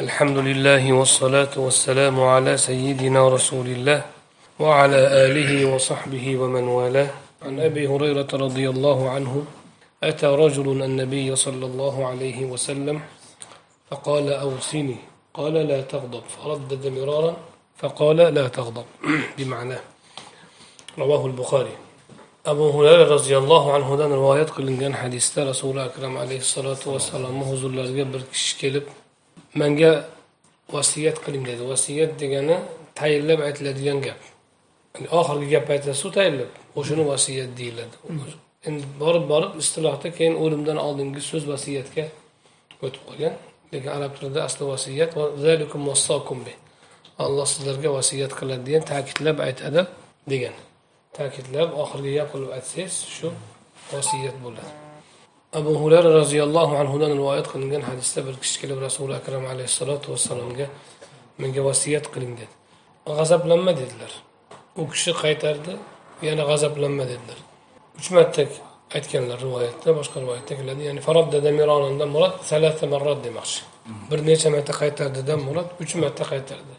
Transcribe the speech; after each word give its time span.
الحمد 0.00 0.38
لله 0.38 0.92
والصلاة 0.92 1.54
والسلام 1.56 2.20
على 2.20 2.56
سيدنا 2.56 3.28
رسول 3.28 3.66
الله 3.66 4.02
وعلى 4.60 5.00
آله 5.24 5.74
وصحبه 5.74 6.36
ومن 6.36 6.68
والاه. 6.68 7.10
عن 7.42 7.60
أبي 7.60 7.88
هريرة 7.88 8.28
رضي 8.32 8.68
الله 8.70 9.10
عنه 9.10 9.44
أتى 10.02 10.26
رجل 10.26 10.82
النبي 10.82 11.36
صلى 11.36 11.66
الله 11.66 12.06
عليه 12.06 12.44
وسلم 12.44 13.00
فقال 13.90 14.32
أوصني 14.32 14.96
قال 15.34 15.54
لا 15.54 15.80
تغضب 15.80 16.22
فردد 16.28 16.86
مرارا 16.86 17.36
فقال 17.76 18.16
لا 18.16 18.48
تغضب 18.48 18.84
بمعناه. 19.38 19.80
رواه 20.98 21.26
البخاري. 21.26 21.74
abu 22.46 22.72
hurayra 22.72 23.08
roziyallohu 23.08 23.72
anhudan 23.72 24.10
rivoyat 24.12 24.50
qilingan 24.56 24.92
hadisda 24.92 25.46
rasuli 25.46 25.80
akram 25.80 26.16
alayhissalotu 26.16 26.92
vassalomni 26.94 27.44
huzurlariga 27.50 28.04
bir 28.12 28.22
kishi 28.32 28.58
kelib 28.60 28.84
menga 29.60 29.92
vasiyat 30.76 31.16
qiling 31.24 31.44
dedi. 31.50 31.62
Vasiyat 31.72 32.12
degani 32.20 32.56
tayinlab 32.98 33.40
aytiladigan 33.48 33.98
gap. 34.06 34.20
Oxirgi 35.20 35.48
gap 35.54 35.66
aytasizu 35.74 36.08
tayinlab 36.16 36.50
o'shani 36.78 37.04
vasiyat 37.12 37.50
deyiladi. 37.60 37.96
Endi 38.68 38.84
borib 39.02 39.24
borib 39.32 39.52
istilohda 39.62 40.08
keyin 40.18 40.34
o'limdan 40.42 40.78
oldingi 40.86 41.20
so'z 41.30 41.44
vasiyatga 41.52 42.04
o'tib 42.84 43.02
qolgan. 43.08 43.34
Lekin 43.72 43.90
arab 43.98 44.12
tilida 44.16 44.40
asli 44.48 44.64
vasiyat 44.72 45.10
alloh 47.24 47.46
sizlarga 47.52 47.90
vasiyat 47.98 48.32
qiladi 48.38 48.62
degan 48.68 48.82
ta'kidlab 48.92 49.38
aytadi 49.46 49.82
degan. 50.32 50.54
Ta'kidlab 51.18 51.70
oxirgi 51.82 52.10
gap 52.18 52.28
qilib 52.32 52.50
aytsangiz 52.56 52.94
shu 53.16 53.28
vasiyat 53.92 54.36
bo'ladi. 54.44 54.85
Abu 55.52 55.72
hurara 55.82 56.10
roziyallohu 56.20 56.76
anhudan 56.82 57.12
rivoyat 57.20 57.46
qilingan 57.52 57.82
hadisda 57.90 58.26
bir 58.26 58.34
kishi 58.42 58.56
kelib 58.60 58.78
rasuli 58.86 59.14
akram 59.20 59.44
alayhissalotu 59.52 60.12
vassalomga 60.12 60.66
menga 61.38 61.62
vasiyat 61.68 62.06
qiling 62.14 62.34
dedi 62.40 62.54
g'azablanma 63.06 63.72
dedilar. 63.80 64.12
U 64.80 64.82
kishi 64.92 65.12
qaytardi 65.22 65.72
yana 66.28 66.42
g'azablanma 66.50 67.04
dedilar. 67.12 67.38
Uch 67.98 68.08
marta 68.16 68.42
aytganlar 68.96 69.38
rivoyatda 69.46 69.88
boshqa 69.98 70.16
rivoyatda 70.24 70.52
keladi. 70.58 70.82
Ya'ni 70.88 71.00
faroddada 71.06 71.50
mironandan 71.60 72.08
murod 72.14 72.34
salata 72.50 72.86
marrot 72.92 73.18
demoqchi. 73.26 73.60
Bir 74.10 74.18
necha 74.28 74.48
marta 74.54 74.72
qaytardidan 74.82 75.40
murod 75.48 75.68
uch 75.82 75.92
marta 76.02 76.24
qaytardi. 76.32 76.74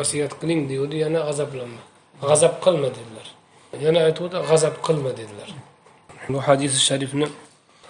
Vasiyat 0.00 0.32
qiling 0.40 0.60
degandi 0.70 0.96
yana 1.04 1.20
g'azablanma. 1.28 1.82
G'azab 2.28 2.54
qilma 2.64 2.88
dedilar. 2.96 3.26
Yana 3.86 4.00
aytuvdi 4.08 4.36
g'azab 4.50 4.74
qilma 4.86 5.10
dedilar. 5.20 5.50
Bu 6.32 6.38
hadisi 6.48 6.78
sharifni 6.88 7.26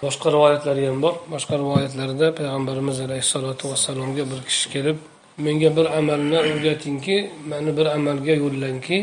boshqa 0.03 0.27
rivoyatlari 0.35 0.83
ham 0.89 1.01
bor. 1.05 1.15
Boshqa 1.33 1.55
rivoyatlarda 1.61 2.27
payg'ambarimiz 2.39 2.97
alayhissalotu 3.05 3.63
vassalomga 3.71 4.23
bir 4.31 4.39
kishi 4.49 4.67
kelib 4.73 4.97
menga 5.45 5.69
bir 5.77 5.85
amalni 5.99 6.37
o'rgatingki 6.49 7.17
mani 7.51 7.71
bir 7.77 7.87
amalga 7.97 8.33
yo'llangki 8.43 8.97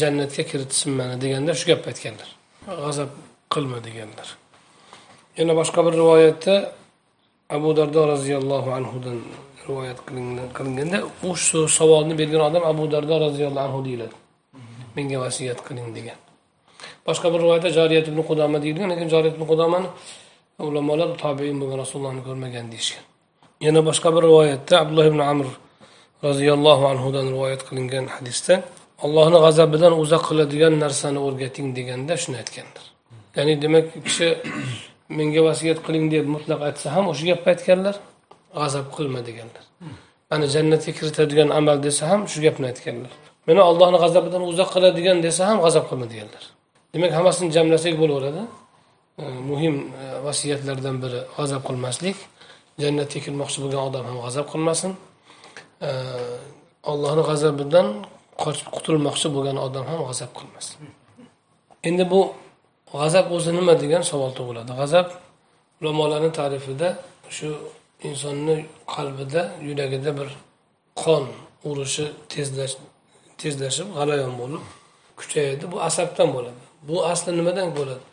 jannatga 0.00 0.42
kiritsin 0.50 0.90
mani 0.98 1.16
deganda 1.22 1.52
shu 1.58 1.64
gapni 1.70 1.88
aytganlar. 1.92 2.28
G'azab 2.82 3.10
qilma 3.54 3.78
deganlar. 3.86 4.28
Yana 5.38 5.52
boshqa 5.60 5.80
bir 5.86 5.94
rivoyatda 6.02 6.54
abu 7.56 7.70
dardo 7.78 8.00
roziyallohu 8.12 8.70
anhudan 8.78 9.18
rivoyat 9.66 9.98
qilinganda 10.56 10.98
u 11.28 11.30
shu 11.46 11.60
savolni 11.78 12.14
bergan 12.20 12.42
odam 12.48 12.64
abu 12.72 12.84
dardo 12.94 13.14
roziyallohu 13.26 13.66
anhu 13.68 13.80
deyiladi. 13.88 14.16
Menga 14.96 15.18
vasiyat 15.24 15.58
qiling 15.68 15.88
degan. 15.98 16.18
Boshqa 17.08 17.26
bir 17.32 17.38
rivoyatda 17.44 17.70
joriyat 17.78 18.06
ibn 18.10 18.20
qudoma 18.30 18.58
deyilgan 18.64 18.88
lekin 18.92 19.08
joriyat 19.14 19.34
ibn 19.38 19.46
qudomani 19.52 19.88
ulamolar 20.68 21.08
tobein 21.24 21.56
bo'lgan 21.60 21.78
rasulullohni 21.84 22.22
ko'rmagan 22.28 22.66
deyishgan 22.72 23.04
yana 23.66 23.80
boshqa 23.88 24.08
bir 24.14 24.22
rivoyatda 24.28 24.74
abdulloh 24.82 25.06
ibn 25.12 25.20
amr 25.32 25.46
roziyallohu 26.26 26.84
anhudan 26.92 27.26
rivoyat 27.34 27.62
qilingan 27.68 28.04
hadisda 28.16 28.54
allohni 29.04 29.38
g'azabidan 29.44 29.92
uzoq 30.02 30.22
qiladigan 30.28 30.74
narsani 30.84 31.18
o'rgating 31.26 31.66
deganda 31.78 32.14
shuni 32.22 32.36
aytganlar 32.42 32.84
ya'ni 33.36 33.54
demak 33.64 33.86
kishi 34.06 34.28
menga 35.18 35.40
vasiyat 35.48 35.78
qiling 35.86 36.06
deb 36.14 36.26
mutlaq 36.34 36.60
aytsa 36.68 36.86
ham 36.94 37.04
o'sha 37.12 37.24
gapni 37.30 37.48
aytganlar 37.54 37.96
g'azab 38.58 38.86
qilma 38.96 39.20
deganlar. 39.28 39.64
Mana 40.30 40.46
jannatga 40.54 40.92
kiritadigan 40.98 41.48
amal 41.58 41.76
desa 41.86 42.02
ham 42.10 42.20
shu 42.32 42.38
gapni 42.46 42.66
aytganlar. 42.70 43.12
Meni 43.48 43.60
ollohni 43.70 43.98
g'azabidan 44.04 44.42
uzoq 44.50 44.68
qiladigan 44.74 45.18
desa 45.26 45.42
ham 45.48 45.58
g'azab 45.64 45.84
qilma 45.90 46.06
deganlar. 46.12 46.44
Demak 46.98 47.12
hammasini 47.18 47.50
jamlasak 47.56 47.94
bo'laveradi. 48.02 48.42
Muhim 49.50 49.74
e, 50.02 50.04
vasiyatlardan 50.26 50.96
biri 51.02 51.20
g'azab 51.36 51.62
qilmaslik. 51.68 52.16
Jannatga 52.82 53.18
kirmoqchi 53.24 53.58
bo'lgan 53.62 53.82
odam 53.88 54.04
ham 54.08 54.18
g'azab 54.24 54.46
qilmasin. 54.52 54.90
Allohni 56.90 57.22
g'azabidan 57.30 57.86
qochib 58.42 58.68
qutulmoqchi 58.76 59.28
bo'lgan 59.34 59.56
odam 59.66 59.84
ham 59.90 60.00
g'azab 60.08 60.30
qilmasin. 60.38 60.76
Endi 61.88 62.04
bu 62.12 62.20
g'azab 62.94 63.26
o'zi 63.36 63.50
nima 63.58 63.74
degan 63.82 64.02
savol 64.10 64.32
tug'iladi. 64.38 64.72
G'azab 64.80 65.08
ulamolarni 65.80 66.30
ta'rifida 66.38 66.88
shu 67.36 67.48
insonni 68.08 68.56
qalbida 68.94 69.42
yuragida 69.68 70.10
bir 70.18 70.28
qon 71.02 71.24
urishi 71.68 72.06
tezlash 72.32 72.74
tezlashib 73.40 73.88
g'alayon 73.96 74.32
bo'lib 74.40 74.64
kuchayadi. 75.18 75.64
Bu 75.72 75.76
asabdan 75.88 76.30
bo'ladi. 76.36 76.67
Bu 76.82 76.96
asli 77.12 77.30
nimadan 77.36 77.68
bo'ladi? 77.76 78.04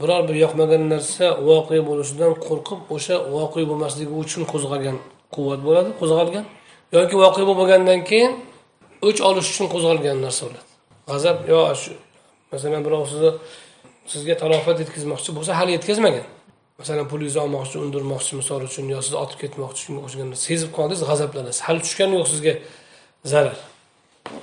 Biror 0.00 0.28
bir 0.28 0.36
yoqmagan 0.44 0.82
narsa 0.92 1.26
voqea 1.48 1.82
bo'lishidan 1.88 2.32
qo'rqib 2.46 2.80
o'sha 2.94 3.16
voqea 3.36 3.64
bo'lmasligi 3.70 4.14
uchun 4.22 4.42
qo'zg'algan 4.52 4.96
quvvat 5.34 5.60
bo'ladi 5.66 5.90
qo'zg'algan. 6.00 6.44
Yoki 6.96 7.16
voqea 7.24 7.44
bo'lmagandan 7.50 8.00
keyin 8.10 8.32
o'ch 9.08 9.20
olish 9.28 9.48
uchun 9.52 9.66
qo'zg'algan 9.74 10.16
narsa 10.26 10.42
bo'ladi. 10.46 10.64
G'azab 11.10 11.38
yo 11.52 11.60
shu 11.82 11.92
masalan 12.52 12.80
birov 12.86 13.04
sizni 13.12 13.30
sizga 14.12 14.34
talofat 14.42 14.76
yetkazmoqchi 14.82 15.30
bo'lsa 15.36 15.52
hali 15.58 15.70
yetkazmagan. 15.76 16.26
Masalan 16.80 17.06
pulingizni 17.12 17.40
olmoqchi 17.46 17.76
undirmoqchi 17.84 18.32
misol 18.40 18.62
uchun 18.68 18.84
yo 18.94 18.98
sizni 19.04 19.18
otib 19.24 19.38
ketmoqchi 19.42 19.80
shunga 19.84 20.00
o'xshagan 20.06 20.28
sezib 20.46 20.70
qoldingiz 20.76 21.02
g'azablanasiz. 21.10 21.60
Hali 21.66 21.80
tushgani 21.86 22.14
yo'q 22.18 22.28
sizga 22.34 22.54
zarar. 23.32 23.58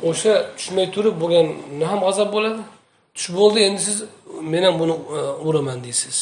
O'sha 0.09 0.33
tushmay 0.57 0.87
turib 0.95 1.15
bo'lganda 1.21 1.85
ham 1.91 1.99
g'azab 2.07 2.29
bo'ladi. 2.35 2.61
Tush 3.15 3.29
bo'ldi 3.37 3.59
endi 3.67 3.81
siz 3.87 3.97
men 4.53 4.63
ham 4.63 4.79
buni 4.79 4.95
e, 5.17 5.19
uraman 5.47 5.83
deysiz. 5.83 6.17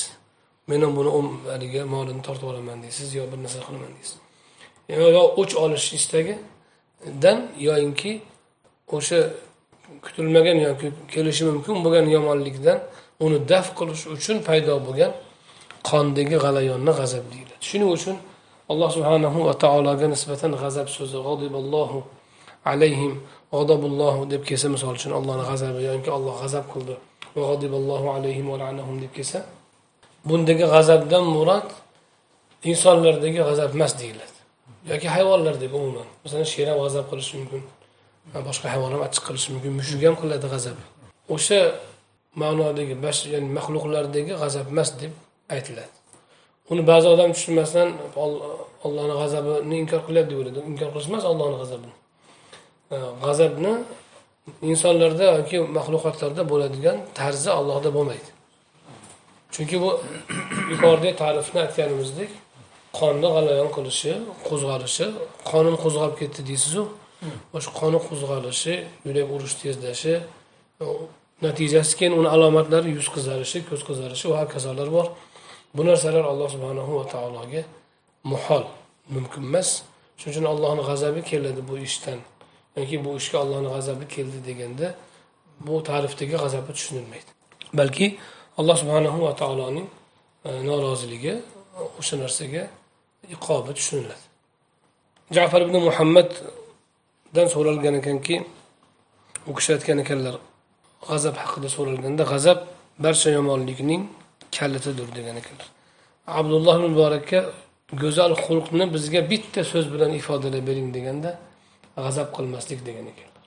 Men 0.68 0.82
ham 0.82 0.96
buni 0.96 1.10
um, 1.18 1.30
haligi 1.48 1.84
molini 1.84 2.22
tortib 2.22 2.48
olaman 2.52 2.84
deysiz 2.84 3.16
yo 3.16 3.24
bir 3.32 3.38
narsa 3.44 3.60
qilaman 3.68 3.92
deysiz. 3.98 4.18
Yo 4.90 5.24
o'ch 5.42 5.54
olish 5.64 5.88
istagidan 6.00 7.38
yoyinki 7.68 8.12
o'sha 8.98 9.20
kutilmagan 10.06 10.58
yoki 10.68 10.88
kelishi 11.14 11.44
mumkin 11.50 11.76
bo'lgan 11.86 12.06
yomonlikdan 12.16 12.80
uni 13.26 13.38
daf 13.52 13.68
qilish 13.80 14.04
uchun 14.16 14.38
paydo 14.48 14.74
bo'lgan 14.88 15.12
qondagi 15.90 16.38
g'alayonni 16.46 16.92
g'azab 17.00 17.26
deyiladi 17.32 17.64
shuning 17.70 17.90
uchun 17.98 18.16
alloh 18.72 18.90
subhanahu 18.98 19.40
va 19.48 19.54
taologa 19.64 20.08
nisbatan 20.14 20.52
g'azab 20.62 20.88
so'zi 20.98 21.18
alayhim 22.66 23.14
g'adabullohu 23.54 24.22
deb 24.34 24.42
kelsa 24.50 24.68
misol 24.76 24.94
uchun 25.00 25.12
allohni 25.20 25.44
g'azabi 25.50 25.80
yoki 25.90 26.10
alloh 26.18 26.36
g'azab 26.42 26.66
qildi. 26.74 26.96
Alayhim 28.18 28.48
deb 29.04 29.12
kelsa 29.18 29.40
bundagi 30.30 30.66
g'azabdan 30.74 31.24
murod 31.36 31.68
insonlardagi 32.72 33.40
g'azab 33.50 33.70
emas 33.78 33.94
deyiladi. 34.02 34.38
Yoki 34.92 35.08
hayvonlardagi 35.16 35.76
umuman. 35.82 36.08
Masalan 36.24 36.48
sher 36.54 36.68
ham 36.72 36.78
g'azab 36.86 37.06
qilishi 37.12 37.34
mumkin 37.40 37.62
boshqa 38.48 38.68
hayvon 38.74 38.92
ham 38.96 39.02
achchiq 39.08 39.24
qilishi 39.28 39.50
mumkin 39.54 39.72
mushuk 39.80 40.02
ham 40.08 40.16
qiladi 40.22 40.48
g'azab. 40.54 40.78
O'sha 41.36 41.60
ma'nodagi 42.42 42.96
ya'ni 43.34 43.50
maxluqlardagi 43.58 44.34
g'azab 44.42 44.66
emas 44.74 44.90
deb 45.02 45.12
aytiladi. 45.56 45.94
Uni 46.72 46.82
ba'zi 46.92 47.08
odam 47.14 47.30
tushunmasdan 47.36 47.88
ollohni 48.86 49.16
g'azabini 49.22 49.76
inkor 49.84 50.02
qilyapti 50.08 50.32
deb 50.32 50.40
o'yladi. 50.42 50.60
Inkor 50.72 50.90
qilish 50.94 51.10
emas 51.12 51.24
ollohni 51.32 51.58
g'azabini. 51.62 51.94
Э, 52.92 52.98
g'azabni 53.24 53.74
insonlarda 54.72 55.26
yoki 55.40 55.58
maxluqotlarda 55.78 56.44
bo'ladigan 56.52 56.98
tarzi 57.20 57.50
allohda 57.60 57.90
bo'lmaydi. 57.98 58.30
Chunki 59.54 59.76
bu 59.84 59.90
yuqoridagi 60.72 61.16
ta'rifni 61.22 61.60
aytganimizdek 61.66 62.32
qonni 63.00 63.28
g'alayon 63.36 63.70
qilishi 63.76 64.14
qo'zg'alishi 64.48 65.06
qonim 65.52 65.76
qo'zg'alib 65.84 66.16
ketdi 66.22 66.42
deysizu 66.50 66.84
o'sha 67.58 67.70
qoni 67.80 68.00
qo'zg'alishi 68.08 68.76
yurak 69.08 69.28
urish 69.36 69.56
tezlashi 69.62 70.14
natijasi 71.46 71.94
keyin 72.00 72.14
uni 72.20 72.30
alomatlari 72.36 72.90
yuz 72.98 73.08
qizarishi 73.16 73.60
ko'z 73.70 73.82
qizarishi 73.90 74.26
va 74.32 74.38
hokazolar 74.44 74.90
bor. 74.98 75.08
Bu 75.76 75.82
narsalar 75.90 76.26
alloh 76.32 76.50
subhanahu 76.56 76.92
va 77.00 77.06
taologa 77.14 77.62
muhol 78.32 78.64
mumkin 79.16 79.42
emas. 79.50 79.70
Shuning 80.20 80.34
uchun 80.34 80.46
allohni 80.54 80.84
g'azabi 80.90 81.22
keladi 81.30 81.62
bu 81.70 81.76
ishdan. 81.90 82.20
Yoki 82.78 83.06
bu 83.06 83.10
ishga 83.20 83.38
ollohni 83.44 83.70
g'azabi 83.76 84.06
keldi 84.16 84.40
deganda 84.50 84.88
bu 85.66 85.74
ta'rifdagi 85.90 86.36
g'azabi 86.44 86.72
tushunilmaydi. 86.78 87.30
Balki 87.80 88.08
alloh 88.60 88.76
subhanahu 88.82 89.22
va 89.26 89.32
taoloning 89.42 89.88
e, 90.46 90.50
noroziligi 90.70 91.34
o'sha 92.00 92.16
narsaga 92.24 92.64
iqobi 93.36 93.72
tushuniladi. 93.78 94.26
Jafar 95.36 95.62
ibn 95.66 95.76
muhammaddan 95.88 97.48
so'ralgan 97.54 97.96
ekanki 98.02 98.36
u 99.50 99.52
kishi 99.58 99.70
aytgan 99.76 99.98
ekanlar 100.04 100.36
g'azab 101.10 101.36
haqida 101.44 101.70
so'ralganda 101.76 102.24
g'azab 102.32 102.60
barcha 103.04 103.30
yomonlikning 103.38 104.02
kalitidir 104.58 105.08
degan 105.18 105.36
ekanlar. 105.42 105.68
Abdulloh 106.40 106.78
muborakka 106.86 107.40
go'zal 108.04 108.34
xulqni 108.46 108.86
bizga 108.96 109.22
bitta 109.32 109.62
so'z 109.72 109.86
bilan 109.94 110.12
ifodalab 110.20 110.64
bering 110.70 110.90
deganda 110.98 111.32
g'azab 112.06 112.28
qilmaslik 112.36 112.80
degan 112.88 113.06
ekanlar 113.12 113.40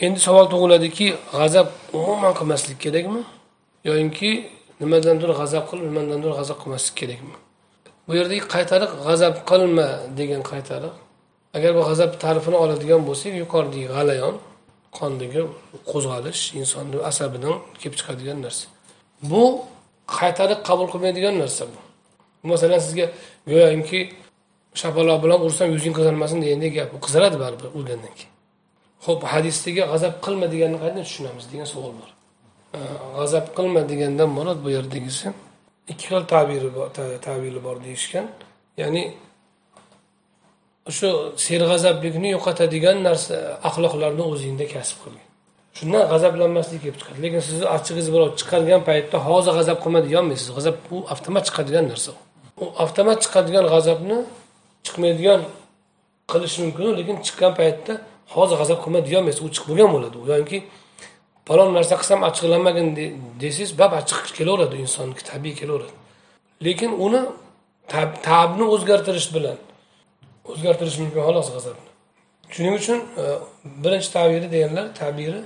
endi 0.00 0.20
savol 0.26 0.46
tug'iladiki 0.52 1.06
g'azab 1.32 1.68
umuman 1.92 2.32
qilmaslik 2.38 2.78
kerakmi? 2.84 3.22
Yoyinki 3.88 4.30
nimadandir 4.80 5.30
g'azab 5.40 5.64
qilib 5.70 5.84
nimadandir 5.90 6.30
g'azab 6.38 6.58
qilmaslik 6.62 6.94
kerakmi? 7.00 7.36
Bu 8.06 8.12
yerdagi 8.18 8.42
qaytariq 8.54 8.92
g'azab 9.06 9.34
qilma 9.50 9.88
degan 10.18 10.42
qaytariq. 10.52 10.94
Agar 11.56 11.70
bu 11.78 11.82
g'azab 11.88 12.10
ta'rifini 12.22 12.56
oladigan 12.64 13.00
bo'lsak 13.08 13.32
yuqoridagi 13.42 13.86
g'alayon 13.94 14.34
qondagi 14.98 15.42
qo'zg'alish 15.90 16.42
insonni 16.60 16.98
asabidan 17.10 17.56
kelib 17.80 17.94
chiqadigan 18.00 18.38
narsa. 18.44 18.66
Bu 19.30 19.42
qaytariq 20.18 20.60
qabul 20.68 20.86
qilmaydigan 20.92 21.34
narsa 21.42 21.62
bu. 21.72 21.78
Masalan 22.52 22.80
sizga 22.86 23.06
go'yoki 23.52 24.00
shapaloq 24.74 25.18
bilan 25.24 25.40
ursam 25.46 25.68
yuzing 25.76 25.94
qizarmasin 25.98 26.38
degandek 26.44 26.72
gap. 26.78 26.90
Qizaradi 27.06 27.36
baribir 27.44 27.66
o'lgandan 27.78 28.12
keyin. 28.18 28.32
Ho'p 29.06 29.22
hadisdagi 29.32 29.82
g'azab 29.90 30.14
qilma 30.24 30.46
deganni 30.52 30.78
qanday 30.84 31.04
tushunamiz 31.08 31.44
degan 31.52 31.66
savol 31.74 31.92
bor. 32.00 32.10
G'azab 33.18 33.46
qilma 33.56 33.80
degandan 33.92 34.28
murod 34.38 34.58
bu 34.64 34.68
yerdagisi 34.76 35.26
ikki 35.92 36.06
xil 36.10 36.24
tabiri 36.34 36.70
bor 36.76 36.86
tabiri 37.26 37.60
bor 37.66 37.76
deyishgan. 37.86 38.26
Ya'ni 38.82 39.02
shu 40.98 41.08
serg'azablikni 41.46 42.28
yo'qotadigan 42.36 42.98
narsa 43.08 43.36
axloqlarni 43.68 44.24
o'zingda 44.32 44.66
kasb 44.74 44.96
qilgin. 45.02 45.26
Shundan 45.78 46.02
g'azablanmaslik 46.12 46.80
kelib 46.84 46.96
chiqadi. 47.00 47.18
Lekin 47.24 47.40
sizni 47.48 47.66
achchig'ingiz 47.76 48.08
birov 48.14 48.28
chiqargan 48.40 48.80
paytda 48.88 49.16
hozir 49.28 49.52
g'azab 49.58 49.78
qilma 49.82 50.00
deyolmaysiz 50.06 50.48
g'azab 50.56 50.76
u 50.94 50.96
avtomat 51.12 51.44
chiqadigan 51.48 51.86
narsa 51.92 52.12
u 52.62 52.64
avtomat 52.84 53.18
chiqadigan 53.24 53.66
g'azabni 53.74 54.18
chiqmaydigan 54.86 55.40
qilishi 56.30 56.58
mumkin 56.64 56.96
lekin 57.00 57.16
chiqqan 57.26 57.52
paytda 57.60 57.94
hozir 58.34 58.56
g'azab 58.60 58.78
qilma 58.84 59.00
deyolmaysiz 59.08 59.42
u 59.46 59.48
chiqib 59.54 59.68
bo'lgan 59.70 59.90
bo'ladi 59.94 60.16
u. 60.20 60.22
Yoki 60.42 60.58
falon 61.48 61.68
narsa 61.76 61.94
qilsam 62.00 62.20
achchiqlanmagin 62.28 62.88
desangiz 63.42 63.70
bab 63.80 63.92
achchiq 64.00 64.20
kelaveradi 64.38 64.76
insonga 64.84 65.22
tabiiy 65.32 65.54
kelaveradi. 65.60 65.94
Lekin 66.66 66.90
uni 67.06 67.20
tabni 68.28 68.64
o'zgartirish 68.74 69.28
bilan 69.36 69.58
o'zgartirish 70.50 70.96
mumkin 71.02 71.20
xolos 71.28 71.48
g'azabni. 71.54 71.88
Shuning 72.54 72.74
uchun 72.80 72.98
e, 73.22 73.24
birinchi 73.84 74.08
tabiri 74.16 74.46
deganlar 74.54 74.86
tabiri 75.00 75.40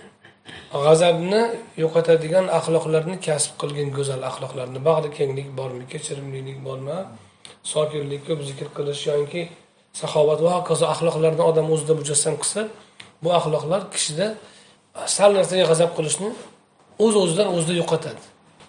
g'azabni 0.84 1.42
yo'qotadigan 1.82 2.46
axloqlarni 2.58 3.16
kasb 3.26 3.52
qilgin 3.60 3.88
go'zal 3.98 4.20
axloqlarni. 4.30 4.78
Bag'ri 4.88 5.10
kenglik 5.18 5.48
bormi 5.58 5.84
kechirimlilik 5.92 6.58
bormi? 6.68 6.98
Sokinlik 7.72 8.22
ko'p 8.28 8.40
zikr 8.48 8.68
qilish 8.76 9.02
yoki 9.10 9.42
saxovat 10.00 10.40
va 10.46 10.50
hokazo 10.58 10.84
axloqlarni 10.92 11.42
odam 11.50 11.66
o'zida 11.74 11.94
mujassam 12.00 12.34
qilsa 12.42 12.60
bu 13.22 13.28
axloqlar 13.38 13.82
kishida 13.94 14.26
sal 15.16 15.30
narsaga 15.38 15.64
g'azab 15.70 15.90
qilishni 15.96 16.30
o'z 17.04 17.14
o'zidan 17.22 17.48
o'zida 17.56 17.74
yo'qotadi. 17.80 18.22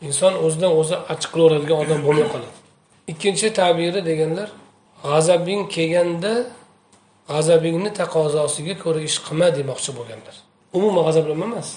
Inson 0.07 0.33
o'zidan 0.45 0.71
o'zi 0.79 0.95
achchiq 1.13 1.29
qilaveradigan 1.33 1.77
odam 1.83 1.99
bo'lmay 2.07 2.27
qoladi. 2.33 2.55
Ikkinchi 3.11 3.47
tabiri 3.59 4.01
deganlar 4.09 4.49
g'azabing 5.11 5.61
kelganda 5.75 6.33
g'azabingni 7.33 7.91
taqozosiga 8.01 8.75
ko'ra 8.83 9.01
ish 9.09 9.17
qilma 9.25 9.47
demoqchi 9.57 9.91
bo'lganlar. 9.97 10.35
Umuman 10.77 11.03
g'azablanma 11.07 11.45
emas. 11.51 11.69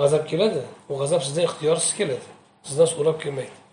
G'azab 0.00 0.22
keladi 0.30 0.62
u 0.90 0.92
g'azab 1.00 1.20
sizdan 1.26 1.44
ixtiyorsiz 1.48 1.92
keladi. 1.98 2.26
Sizdan 2.68 2.88
so'rab 2.94 3.16
kelmaydi. 3.22 3.63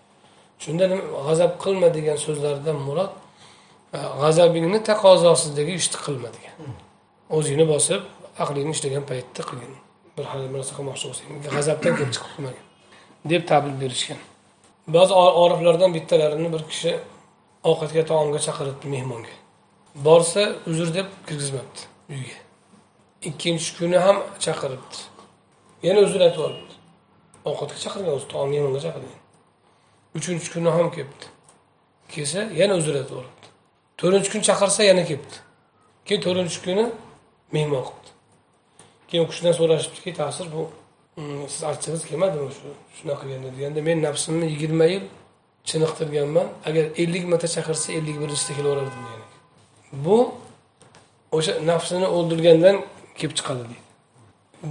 Shunda 0.63 0.85
g'azab 1.27 1.51
qilma 1.63 1.87
degan 1.97 2.17
so'zlardan 2.25 2.77
murod 2.87 3.11
e, 3.97 3.99
g'azabingni 4.21 4.79
taqozosidagi 4.89 5.73
ishni 5.81 5.97
qilma 6.05 6.29
degan. 6.37 6.55
O'zingni 7.37 7.65
bosib 7.73 8.01
aqlingni 8.43 8.73
ishlagan 8.77 9.03
paytda 9.11 9.41
qilgin. 9.49 9.73
Bir 10.15 10.25
narsa 10.55 10.71
qilmoqchi 10.77 11.05
bo'lsang 11.09 11.27
g'azabdan 11.55 11.91
kelib 11.97 12.13
chiqib 12.15 12.31
qilmagin 12.35 12.65
deb 13.31 13.47
ta'bir 13.49 13.73
berishgan. 13.81 14.19
Ba'zi 14.95 15.13
oriflardan 15.13 15.93
bittalarini 15.97 16.49
bir 16.53 16.63
kishi 16.71 16.91
ovqatga 17.69 18.03
taomga 18.11 18.39
chaqiribdi 18.47 18.87
mehmonga. 18.95 19.33
Borsa 20.07 20.43
uzr 20.71 20.93
deb 20.97 21.07
kirgizmabdi 21.27 21.81
uyga. 22.13 22.37
Ikkinchi 23.29 23.69
kuni 23.77 23.97
ham 24.05 24.17
chaqiribdi. 24.45 24.97
Yana 25.87 25.99
uzr 26.07 26.21
aytib 26.27 26.43
olibdi. 26.47 26.73
Ovqatga 27.49 27.77
chaqirgan 27.83 28.13
o'zi 28.17 28.27
taom 28.33 28.49
mehmonga 28.53 28.79
chaqirgan. 28.85 29.20
Uchinchi 30.17 30.47
kuni 30.53 30.69
ham 30.77 30.87
kelibdi 30.95 31.25
kelsa 32.13 32.41
yana 32.61 32.73
uzr 32.79 32.93
aytib 32.99 33.15
yuboribdi 33.15 33.47
to'rtinchi 33.99 34.29
kun 34.33 34.41
chaqirsa 34.49 34.81
yana 34.89 35.03
kelibdi 35.09 35.37
keyin 36.05 36.21
to'rtinchi 36.25 36.59
kuni 36.65 36.85
mehmon 37.55 37.83
qilibdi. 37.87 38.09
Keyin 39.07 39.23
u 39.25 39.27
kishidan 39.31 39.53
so'rashibdiki 39.59 40.11
ta'sir 40.21 40.47
bu 40.55 40.61
mm, 41.17 41.47
siz 41.53 41.63
achchig'ingiz 41.71 42.03
kelmadimi 42.09 42.51
shu 42.57 42.67
shunaqa 42.97 43.23
qilganda 43.23 43.49
deganda 43.55 43.79
men 43.87 43.97
nafsimni 44.07 44.45
yigirma 44.53 44.85
yil 44.93 45.03
chiniqtirganman. 45.69 46.47
Agar 46.67 46.85
ellik 47.03 47.23
marta 47.31 47.47
chaqirsa 47.55 47.87
ellik 47.97 48.17
birinchisida 48.21 48.53
kelaverardim 48.57 49.01
degan 49.07 49.29
bu 50.05 50.17
o'sha 51.37 51.53
nafsini 51.71 52.07
o'ldirgandan 52.17 52.75
kelib 53.19 53.33
chiqadi 53.37 53.63
deydi. 53.69 53.85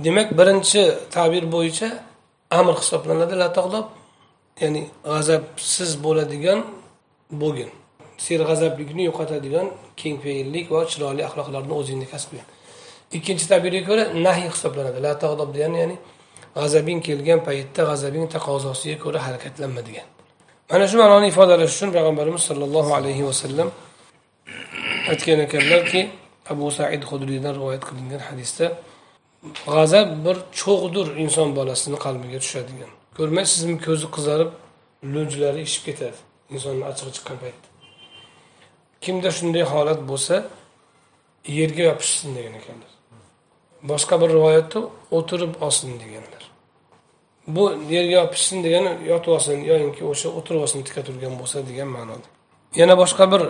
Demak 0.04 0.28
birinchi 0.38 0.82
ta'bir 1.16 1.44
bo'yicha 1.54 1.88
amr 2.58 2.74
hisoblanadi 2.80 3.34
latog'lob 3.42 3.86
ya'ni 4.62 4.82
g'azabsiz 5.12 5.90
bo'ladigan 6.04 6.60
bo'lgin. 7.42 7.70
Serg'azablikni 8.26 9.02
yo'qotadigan 9.10 9.66
kengpeyillik 10.00 10.66
va 10.74 10.80
chiroyli 10.90 11.22
axloqlarni 11.28 11.74
o'zingda 11.80 12.06
kasb 12.12 12.28
qilgin 12.30 12.48
ikkinchi 13.16 13.44
tabirga 13.52 13.82
ko'ra 13.88 14.04
nahiy 14.26 14.48
hisoblanadi. 14.54 14.98
La 15.06 15.12
tag'dob 15.22 15.50
degani 15.56 15.78
ya'ni 15.82 15.96
g'azabing 16.54 17.00
kelgan 17.06 17.40
paytda 17.48 17.82
g'azabing 17.90 18.26
taqozosiga 18.34 18.96
ko'ra 19.04 19.18
harakatlanma 19.26 19.82
degan 19.88 20.06
mana 20.70 20.84
shu 20.90 20.96
ma'noni 21.02 21.26
ifodalash 21.32 21.72
uchun 21.76 21.90
payg'ambarimiz 21.96 22.42
sollallohu 22.50 22.90
alayhi 22.98 23.22
vasallam 23.28 23.68
aytgan 25.12 25.38
ekanlarki 25.46 26.00
abu 26.52 26.66
said 26.78 27.02
hudriydan 27.10 27.52
rivoyat 27.58 27.82
qilingan 27.88 28.22
hadisda 28.28 28.66
g'azab 29.74 30.08
bir 30.24 30.36
cho'g'dir 30.60 31.06
inson 31.24 31.48
bolasini 31.58 31.98
qalbiga 32.04 32.38
tushadigan. 32.44 32.90
Ko'rmaysizmi 33.20 33.76
ko'zi 33.86 34.06
qizarib 34.16 34.50
lunjlari 35.14 35.66
ishib 35.68 35.82
ketadi. 35.88 36.18
Insonni 36.54 36.84
achchig'i 36.90 37.12
chiqqan 37.16 37.38
paytda 37.44 37.70
kimda 39.04 39.30
shunday 39.38 39.64
holat 39.72 40.00
bo'lsa 40.10 40.34
yerga 41.58 41.82
yopishsin 41.90 42.30
degan 42.36 42.54
ekanlar. 42.60 42.92
Boshqa 43.90 44.14
bir 44.22 44.28
rivoyatda 44.36 44.80
o'tirib 45.18 45.52
olsin 45.66 45.90
deganlar. 46.02 46.42
Bu 47.56 47.64
yerga 47.94 48.16
yopishsin 48.20 48.58
degani 48.66 48.92
yotib 49.12 49.30
olsin 49.36 49.56
yoyinki 49.70 50.02
o'sha 50.12 50.28
o'tirib 50.38 50.60
olsin 50.64 50.80
tika 50.88 51.02
turgan 51.08 51.34
bo'lsa 51.40 51.58
degan 51.70 51.88
ma'noda. 51.96 52.26
Yana 52.80 52.94
boshqa 53.02 53.24
bir 53.32 53.42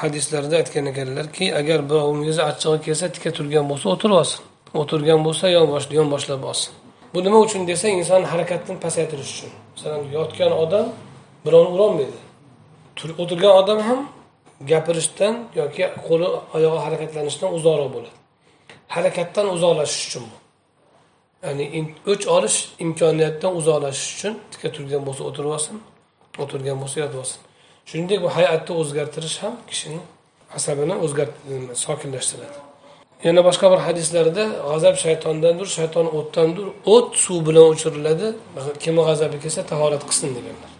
hadislarda 0.00 0.54
aytgan 0.60 0.86
ekanlarki 0.92 1.44
agar 1.60 1.78
birovingizni 1.90 2.42
achchig'i 2.50 2.78
kelsa 2.86 3.06
tika 3.16 3.30
turgan 3.38 3.64
bo'lsa 3.70 3.86
o'tirib 3.94 4.16
olsin. 4.22 4.40
O'tirgan 4.80 5.20
bo'lsa 5.26 5.46
yonboshlab 5.98 6.42
olsin. 6.50 6.72
Bu 7.14 7.24
nima 7.24 7.38
uchun 7.46 7.66
desa 7.66 7.88
inson 7.88 8.22
harakatini 8.32 8.78
pasaytirish 8.80 9.32
uchun. 9.34 9.50
Masalan 9.76 10.02
yotgan 10.16 10.52
odam 10.52 10.86
birovni 11.46 11.70
urolmaydi. 11.76 12.18
O'tirgan 13.22 13.52
odam 13.60 13.80
ham 13.88 14.00
gapirishdan 14.70 15.34
yoki 15.60 15.82
qo'li 16.06 16.28
oyog'i 16.56 16.80
harakatlanishdan 16.86 17.50
uzoqroq 17.58 17.90
bo'ladi. 17.94 18.18
Harakatdan 18.96 19.46
uzoqlashish 19.54 20.04
uchun 20.08 20.24
bu. 20.30 20.36
Ya'ni 21.46 21.64
o'ch 22.12 22.24
olish 22.36 22.58
imkoniyatidan 22.84 23.52
uzoqlashish 23.60 24.10
uchun 24.16 24.34
tika 24.52 24.68
turgan 24.76 25.02
bo'lsa 25.06 25.22
o'tirib 25.28 25.50
olsin 25.56 25.76
o'tirgan 26.42 26.76
bo'lsa 26.82 26.96
yotib 27.02 27.18
olsin. 27.22 27.38
Shuningdek 27.88 28.18
bu 28.24 28.28
hay'atni 28.36 28.72
o'zgartirish 28.80 29.36
ham 29.42 29.54
kishini 29.70 30.00
asabini 30.56 30.94
o'zgart 31.04 31.32
sokinlashtiradi. 31.84 32.58
Yana 33.26 33.40
boshqa 33.48 33.66
bir 33.72 33.80
hadislarda 33.86 34.44
g'azab 34.70 34.96
shaytondandir 35.04 35.68
shayton 35.78 36.06
o'tdandir. 36.18 36.66
O't 36.94 37.08
suv 37.24 37.38
bilan 37.48 37.64
o'chiriladi. 37.72 38.26
Kimni 38.84 39.02
g'azabi 39.08 39.36
kelsa 39.44 39.60
tahorat 39.72 40.02
qilsin 40.08 40.28
deganlar. 40.36 40.72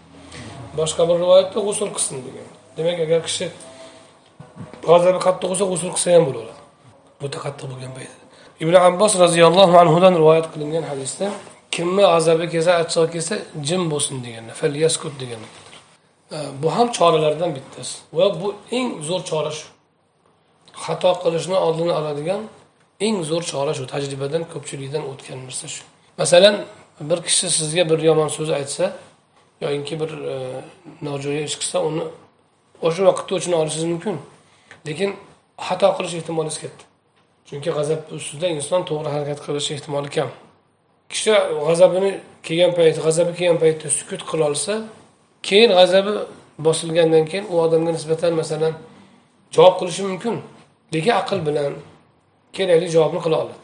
Boshqa 0.79 1.01
bir 1.09 1.15
rivoyatda 1.23 1.59
g'usul 1.67 1.89
qilsin 1.95 2.15
degan. 2.25 2.47
Demak 2.77 2.97
agar 3.05 3.21
kishi 3.27 3.45
g'azabi 4.89 5.19
qattiq 5.25 5.47
bo'lsa 5.51 5.65
g'usul 5.71 5.91
qilsa 5.95 6.07
ham 6.15 6.23
bo'laveradi 6.27 6.61
o'ta 7.25 7.37
qattiq 7.45 7.67
bo'lgan 7.71 7.91
paytda 7.97 8.23
ibn 8.63 8.75
abbos 8.87 9.13
roziyallohu 9.23 9.75
anhudan 9.83 10.13
rivoyat 10.21 10.45
qilingan 10.53 10.85
hadisda 10.91 11.25
kimni 11.75 12.03
g'azabi 12.11 12.45
kelsa 12.53 12.71
achchig'i 12.81 13.07
kelsa 13.15 13.35
jim 13.67 13.81
bo'lsin 13.91 14.15
deganlar 14.25 14.55
falyaskut 14.61 15.13
deganlar. 15.21 15.51
Bu 16.61 16.67
ham 16.75 16.87
choralardan 16.97 17.51
bittasi. 17.57 17.95
Va 18.17 18.25
bu 18.41 18.47
eng 18.77 18.89
zo'r 19.07 19.21
chora 19.29 19.51
shu. 19.57 19.65
Xato 20.83 21.11
qilishni 21.23 21.57
oldini 21.65 21.93
oladigan 21.99 22.41
eng 22.99 23.17
zo'r 23.29 23.43
chora 23.51 23.73
shu 23.77 23.85
tajribadan 23.93 24.43
ko'pchilikdan 24.53 25.03
o'tgan 25.11 25.39
narsa 25.45 25.67
shu. 25.73 25.83
Masalan 26.21 26.55
bir 27.09 27.19
kishi 27.27 27.47
sizga 27.59 27.83
bir 27.91 27.99
yomon 28.09 28.29
so'z 28.37 28.49
aytsa 28.59 28.85
yoinki 29.61 29.99
bir 30.01 30.11
e, 30.33 30.35
nojo'ya 31.07 31.41
ish 31.47 31.57
qilsa 31.61 31.77
uni 31.89 32.03
o'sha 32.87 33.01
vaqtda 33.09 33.31
o'chini 33.37 33.55
olishingiz 33.61 33.87
mumkin. 33.93 34.15
Lekin 34.87 35.09
xato 35.67 35.87
qilish 35.97 36.15
ehtimoli 36.19 36.51
katta 36.63 36.83
chunki 37.47 37.69
g'azab 37.77 38.01
ustida 38.17 38.47
inson 38.57 38.81
to'g'ri 38.89 39.09
harakat 39.15 39.39
qilish 39.45 39.69
ehtimoli 39.75 40.09
kam. 40.15 40.29
Kishi 41.11 41.31
g'azabini 41.67 42.11
kelgan 42.45 42.71
payt 42.77 42.97
g'azabi 43.05 43.31
kelgan 43.39 43.59
paytda 43.63 43.87
sukut 43.99 44.21
qilolsa 44.31 44.73
keyin 45.47 45.71
g'azabi 45.79 46.13
bosilgandan 46.67 47.25
keyin 47.29 47.45
u 47.53 47.55
odamga 47.65 47.91
nisbatan 47.97 48.33
masalan 48.41 48.73
javob 49.55 49.75
qilishi 49.79 50.03
mumkin. 50.09 50.35
Lekin 50.93 51.13
aql 51.21 51.39
bilan 51.47 51.73
kerakli 52.55 52.87
javobni 52.95 53.19
qila 53.25 53.35
oladi. 53.43 53.57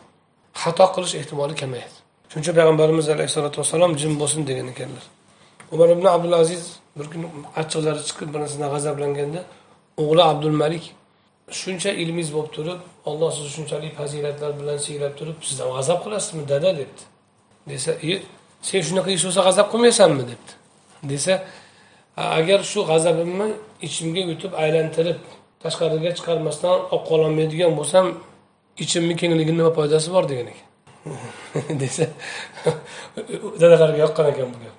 Xato 0.62 0.86
qilish 0.96 1.16
ehtimoli 1.22 1.56
kamayadi. 1.62 1.98
Shuning 2.30 2.44
uchun 2.44 2.56
payg'ambarimiz 2.60 3.06
alayhissalotu 3.16 3.58
vassalom 3.62 3.92
jim 4.02 4.14
bo'lsin 4.22 4.42
degan 4.50 4.68
ekanlar. 4.74 5.06
Umar 5.74 5.90
ibn 5.96 6.06
abdulaziz 6.16 6.64
bir 6.98 7.06
kuni 7.12 7.28
achchiqlari 7.62 8.02
chiqib 8.10 8.30
bir 8.34 8.40
narsadan 8.44 8.70
g'azablanganda 8.74 9.42
o'g'li 10.04 10.24
abdul 10.32 10.56
malik 10.64 10.86
shuncha 11.62 11.92
ilmingiz 12.02 12.30
bo'lib 12.36 12.52
turib 12.58 12.80
olloh 13.10 13.30
sizni 13.36 13.52
shunchalik 13.58 13.94
fazilatlar 14.00 14.52
bilan 14.60 14.78
siylab 14.86 15.14
turib 15.20 15.38
sizdan 15.48 15.70
g'azab 15.78 16.00
qilasizmi 16.04 16.44
dada? 16.52 16.72
debdi. 16.80 17.02
Desa 17.70 17.92
e 18.10 18.14
sen 18.68 18.82
shunaqa 18.88 19.10
ish 19.18 19.24
bo'lsa 19.28 19.42
g'azab 19.48 19.68
qilmaysanmi? 19.74 20.24
debdi. 20.32 20.52
Desa 21.12 21.34
agar 22.40 22.60
shu 22.72 22.80
g'azabimni 22.92 23.48
ichimga 23.88 24.22
yutib 24.32 24.54
aylantirib 24.64 25.20
tashqariga 25.64 26.12
chiqarmasdan 26.18 26.76
olib 26.94 27.04
qololmaydigan 27.10 27.72
bo'lsam 27.80 28.06
ichimni 28.84 29.16
kengligini 29.22 29.58
nima 29.62 29.72
foydasi 29.78 30.08
bor 30.16 30.24
degan 30.32 30.48
ekan. 30.54 30.68
Desa 31.82 32.06
dadalarga 33.62 34.00
yoqqan 34.06 34.26
ekan 34.34 34.48
bu 34.54 34.58
gap 34.64 34.76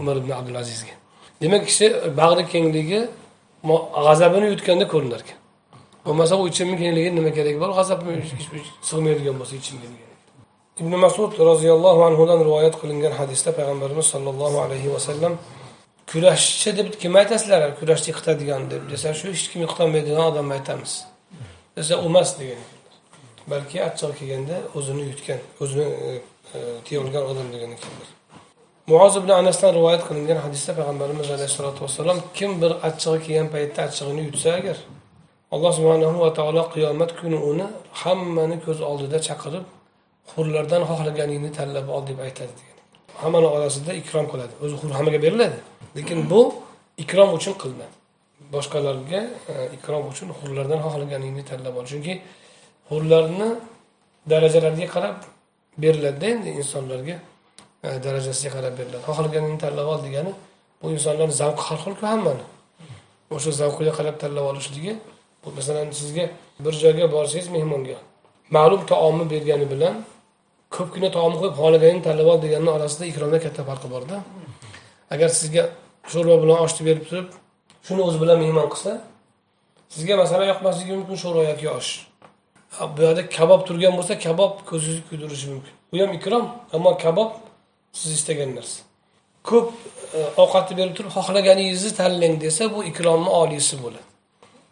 umar 0.00 0.16
ibn 0.20 0.30
abdulazizga 0.40 0.94
demak 1.42 1.62
kishi 1.70 1.86
bag'ri 2.20 2.44
kengligi 2.52 3.00
g'azabini 4.06 4.46
yutganda 4.52 4.84
ko'rinar 4.92 5.20
ekan. 5.24 5.38
Bo'lmasa 6.06 6.34
u 6.40 6.44
ichimni 6.50 6.76
kengligi 6.82 7.10
nima 7.18 7.30
keragi 7.36 7.58
bor? 7.62 7.70
G'azabim 7.78 8.22
sig'maydigan 8.88 9.34
bo'lsa 9.40 9.54
ichimga 9.62 9.88
ibn 10.80 10.96
masud 10.96 11.32
roziyallohu 11.50 12.00
anhudan 12.08 12.38
rivoyat 12.46 12.74
qilingan 12.80 13.12
hadisda 13.20 13.50
payg'ambarimiz 13.58 14.06
sollallohu 14.14 14.58
alayhi 14.64 14.88
vasallam 14.94 15.32
kurashchi 16.10 16.70
deb 16.78 16.88
kim 17.02 17.12
aytasizlar? 17.20 17.62
Kurashchi 17.80 18.08
yiqitadigan 18.12 18.62
deb. 18.72 18.82
Desa 18.92 19.14
shu 19.20 19.26
hech 19.32 19.46
kim 19.52 19.60
yiqitolmaydigan 19.64 20.24
odamni 20.30 20.52
aytamiz. 20.58 20.92
Desa 21.76 21.94
u 22.02 22.06
emas 22.10 22.30
degan 22.40 22.62
balki 23.52 23.78
achchig'i 23.88 24.14
kelganda 24.18 24.56
o'zini 24.78 25.02
yutgan 25.10 25.40
o'zini 25.62 25.86
e, 26.06 26.08
e, 26.56 26.58
tiyolgan 26.86 27.24
odam 27.30 27.48
degan 27.54 27.70
ekanlar 27.76 28.08
muoz 28.90 29.14
ibn 29.20 29.30
anasdan 29.40 29.70
rivoyat 29.78 30.02
qilingan 30.08 30.38
hadisda 30.44 30.72
payg'ambarimiz 30.78 31.28
alayhissalotu 31.36 31.80
vassalom 31.84 32.18
kim 32.38 32.50
bir 32.62 32.72
achchig'i 32.88 33.20
kelgan 33.26 33.48
paytda 33.54 33.80
achchig'ini 33.88 34.22
yutsa 34.28 34.48
agar 34.58 34.76
alloh 35.54 35.72
subhanahu 35.78 36.16
va 36.24 36.30
taolo 36.38 36.62
qiyomat 36.74 37.10
kuni 37.20 37.38
uni 37.50 37.66
hammani 38.02 38.56
ko'z 38.66 38.78
oldida 38.90 39.18
chaqirib 39.28 39.64
hurlardan 40.32 40.82
xohlaganingni 40.90 41.50
tanlab 41.58 41.86
ol 41.96 42.02
deb 42.10 42.18
aytadi 42.26 42.52
degan 42.60 42.76
hammani 43.22 43.48
orasida 43.56 43.92
ikrom 44.02 44.26
qiladi. 44.32 44.52
O'zi 44.64 44.76
hur 44.82 44.90
hammaga 44.98 45.18
beriladi. 45.26 45.58
Lekin 45.96 46.30
bu 46.30 46.40
ikrom 47.04 47.30
uchun 47.38 47.54
qilinadi 47.62 47.96
boshqalarga 48.54 49.20
e, 49.52 49.54
ikrom 49.76 50.04
uchun 50.12 50.28
hurlardan 50.38 50.80
xohlaganingni 50.86 51.44
tanlab 51.50 51.76
ol. 51.80 51.86
Chunki 51.92 52.14
hurlarni 52.90 53.48
darajalariga 54.30 54.88
qarab 54.94 55.16
beriladida 55.82 56.26
endi 56.34 56.50
insonlarga 56.60 57.16
e, 57.86 57.88
darajasiga 58.04 58.50
qarab 58.56 58.74
beriladi. 58.78 59.02
Xohlaganingni 59.08 59.58
tanlab 59.64 59.86
ol 59.94 60.00
degani 60.06 60.32
bu 60.82 60.86
insonlarni 60.96 61.34
zavqi 61.42 61.62
har 61.68 61.78
xilku 61.84 62.04
hammani. 62.12 62.44
O'sha 63.36 63.50
zavqiga 63.62 63.92
qarab 63.98 64.16
tanlab 64.22 64.44
olishligi 64.52 64.92
bu 65.42 65.48
masalan 65.58 65.90
sizga 66.00 66.24
bir 66.64 66.74
joyga 66.82 67.06
borsangiz 67.14 67.48
mehmonga 67.56 67.98
ma'lum 68.56 68.82
taomni 68.92 69.24
bergani 69.32 69.66
bilan 69.72 69.94
ko'pgina 70.76 71.08
taom 71.16 71.32
qo'yib 71.40 71.54
xohlaganingni 71.60 72.02
tanlab 72.08 72.28
ol 72.32 72.38
deganni 72.46 72.70
orasida 72.76 73.04
ikromda 73.12 73.38
katta 73.44 73.62
farqi 73.68 73.88
borda. 73.94 74.16
Agar 75.14 75.28
sizga 75.38 75.62
sho'rva 76.12 76.36
bilan 76.42 76.58
oshni 76.64 76.82
berib 76.88 77.04
turib 77.10 77.28
shuni 77.86 78.02
o'zi 78.08 78.18
bilan 78.22 78.38
mehmon 78.44 78.68
qilsa 78.72 78.92
sizga 79.94 80.14
masalan 80.22 80.46
yoqmasligi 80.52 80.92
mumkin 80.98 81.16
sho'rva 81.24 81.42
yoki 81.50 81.68
osh. 81.78 81.90
Bu 82.94 83.00
yoqda 83.06 83.22
kabob 83.38 83.60
turgan 83.68 83.92
bo'lsa 83.98 84.14
kabob 84.26 84.52
ko'zingizni 84.70 85.04
kuydirishi 85.08 85.46
mumkin. 85.52 85.74
Bu 85.90 85.96
ham 86.02 86.12
ikrom 86.18 86.44
ammo 86.76 86.90
kabob 87.04 87.30
siz 87.98 88.10
istagan 88.18 88.50
narsa. 88.58 88.80
Ko'p 89.48 89.68
e, 90.16 90.20
ovqatni 90.42 90.74
berib 90.80 90.94
turib 90.98 91.12
xohlaganingizni 91.16 91.90
tanlang 92.00 92.34
desa 92.44 92.62
bu 92.74 92.78
ikromni 92.90 93.30
oliysi 93.40 93.74
bo'ladi. 93.84 94.08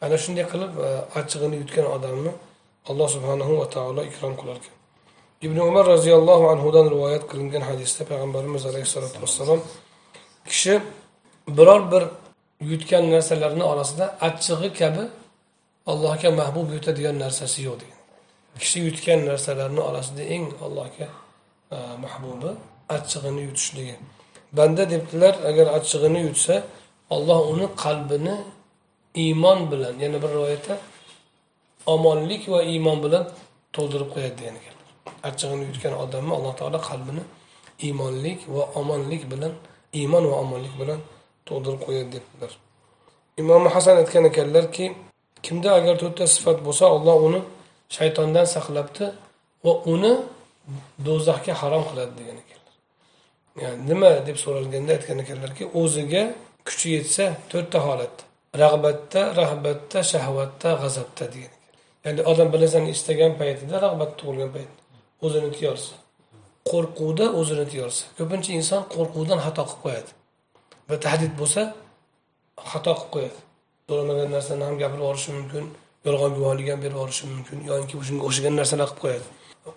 Ana 0.04 0.16
shunday 0.25 0.47
qilib 0.52 0.73
e, 0.87 0.88
achchig'ini 1.18 1.57
yutgan 1.62 1.87
odamni 1.97 2.33
alloh 2.90 3.09
subhanahu 3.16 3.52
va 3.61 3.66
taolo 3.75 4.02
ikrom 4.11 4.35
qilarkan 4.40 4.75
ibn 5.47 5.59
umar 5.59 5.85
roziyallohu 5.95 6.45
anhudan 6.52 6.87
rivoyat 6.95 7.25
qilingan 7.30 7.62
hadisda 7.71 8.02
payg'ambarimiz 8.11 8.62
alayhissalotu 8.71 9.18
vassalom 9.25 9.61
kishi 10.49 10.75
biror 11.57 11.83
bir 11.93 12.05
yutgan 12.71 13.05
narsalarni 13.14 13.64
orasida 13.73 14.05
achchig'i 14.28 14.69
kabi 14.81 15.05
allohga 15.90 16.31
mahbub 16.40 16.69
yutadigan 16.76 17.17
narsasi 17.25 17.59
yo'q 17.69 17.76
degan. 17.83 18.00
Kishi 18.62 18.78
yutgan 18.88 19.21
narsalarni 19.31 19.81
orasida 19.90 20.23
eng 20.35 20.47
allohga 20.67 21.07
e, 21.75 21.76
mahbubi 22.05 22.50
achchig'ini 22.97 23.40
yutishligi. 23.49 23.97
Banda 24.57 24.83
debdilar 24.93 25.35
agar 25.50 25.67
achchig'ini 25.78 26.21
yutsa 26.28 26.55
olloh 27.14 27.40
uni 27.52 27.67
qalbini 27.85 28.37
iymon 29.25 29.59
bilan 29.73 29.95
yana 30.05 30.19
bir 30.23 30.31
rivoyatda 30.37 30.75
omonlik 31.95 32.43
va 32.52 32.61
iymon 32.73 32.99
bilan 33.05 33.25
to'ldirib 33.75 34.09
qo'yadi 34.14 34.37
degan 34.40 34.57
ekan. 34.61 34.76
Achchig'ini 35.28 35.64
yutgan 35.71 35.95
odamni 36.05 36.33
alloh 36.38 36.52
taolo 36.61 36.78
qalbini 36.90 37.23
iymonlik 37.87 38.40
va 38.55 38.62
omonlik 38.81 39.23
bilan 39.33 39.52
iymon 40.00 40.25
va 40.30 40.37
omonlik 40.45 40.75
bilan 40.80 41.00
tug'dirib 41.47 41.80
qo'yadi 41.87 42.11
debdilar. 42.14 42.52
Imom 43.42 43.62
hasan 43.75 43.97
aytgan 44.02 44.25
ekanlarki 44.30 44.87
kimda 45.47 45.71
agar 45.78 45.95
to'rtta 46.02 46.25
sifat 46.35 46.59
bo'lsa 46.66 46.85
olloh 46.97 47.16
uni 47.28 47.40
shaytondan 47.97 48.47
saqlabdi 48.54 49.04
va 49.64 49.73
uni 49.95 50.12
do'zaxga 51.07 51.54
harom 51.62 51.85
qiladi 51.90 52.12
degan 52.21 52.37
ekanlar. 52.42 52.75
Ya'ni 53.62 53.80
nima 53.90 54.11
deb 54.28 54.37
so'ralganda 54.45 54.90
aytgan 54.97 55.18
ekanlarki 55.25 55.64
o'ziga 55.80 56.23
kuchi 56.66 56.88
yetsa 56.97 57.25
to'rtta 57.50 57.78
holat 57.87 58.14
rag'batda 58.62 59.21
rahbatda 59.40 59.99
shahvatda 60.12 60.68
g'azabda 60.83 61.25
degan 61.35 61.52
ekan. 61.57 61.73
Ya'ni 62.04 62.21
odam 62.30 62.49
bir 62.52 62.61
narsani 62.64 62.88
istagan 62.97 63.33
paytida 63.40 63.76
rag'bat 63.87 64.11
tug'ilgan 64.21 64.50
payt 64.57 64.71
o'zini 65.26 65.50
tiyolsa. 65.57 65.95
Qo'rquvda 66.71 67.27
o'zini 67.41 67.67
tiyolsa. 67.73 68.03
Ko'pincha 68.19 68.51
inson 68.61 68.81
qo'rquvdan 68.95 69.39
xato 69.45 69.63
qilib 69.69 69.81
qo'yadi. 69.85 70.11
Bir 70.89 70.97
tahdid 71.05 71.33
bo'lsa 71.41 71.63
xato 72.71 72.93
qilib 72.99 73.11
qo'yadi. 73.15 73.39
So'ramagan 73.89 74.29
narsani 74.37 74.63
ham 74.69 74.77
gapirib 74.83 75.03
yuborishi 75.03 75.31
mumkin 75.39 75.65
yolg'on 76.07 76.33
guvohlik 76.39 76.69
ham 76.73 76.81
berib 76.85 76.97
yuborishi 76.99 77.25
mumkin 77.33 77.59
yoki 77.71 77.95
shunga 78.09 78.23
o'xshagan 78.29 78.55
narsalar 78.61 78.89
qilib 78.91 79.03
qo'yadi. 79.05 79.27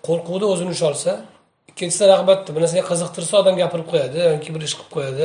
Qo'rquvda 0.06 0.46
o'zini 0.52 0.70
usholsa 0.76 1.12
ikkinchisi 1.70 2.02
rag'batda 2.12 2.50
bir 2.54 2.60
narsaga 2.64 2.84
qiziqtirsa 2.90 3.34
odam 3.42 3.54
gapirib 3.62 3.86
qo'yadi 3.92 4.18
yoki 4.32 4.50
bir 4.54 4.62
ish 4.68 4.74
qilib 4.78 4.90
qo'yadi 4.96 5.24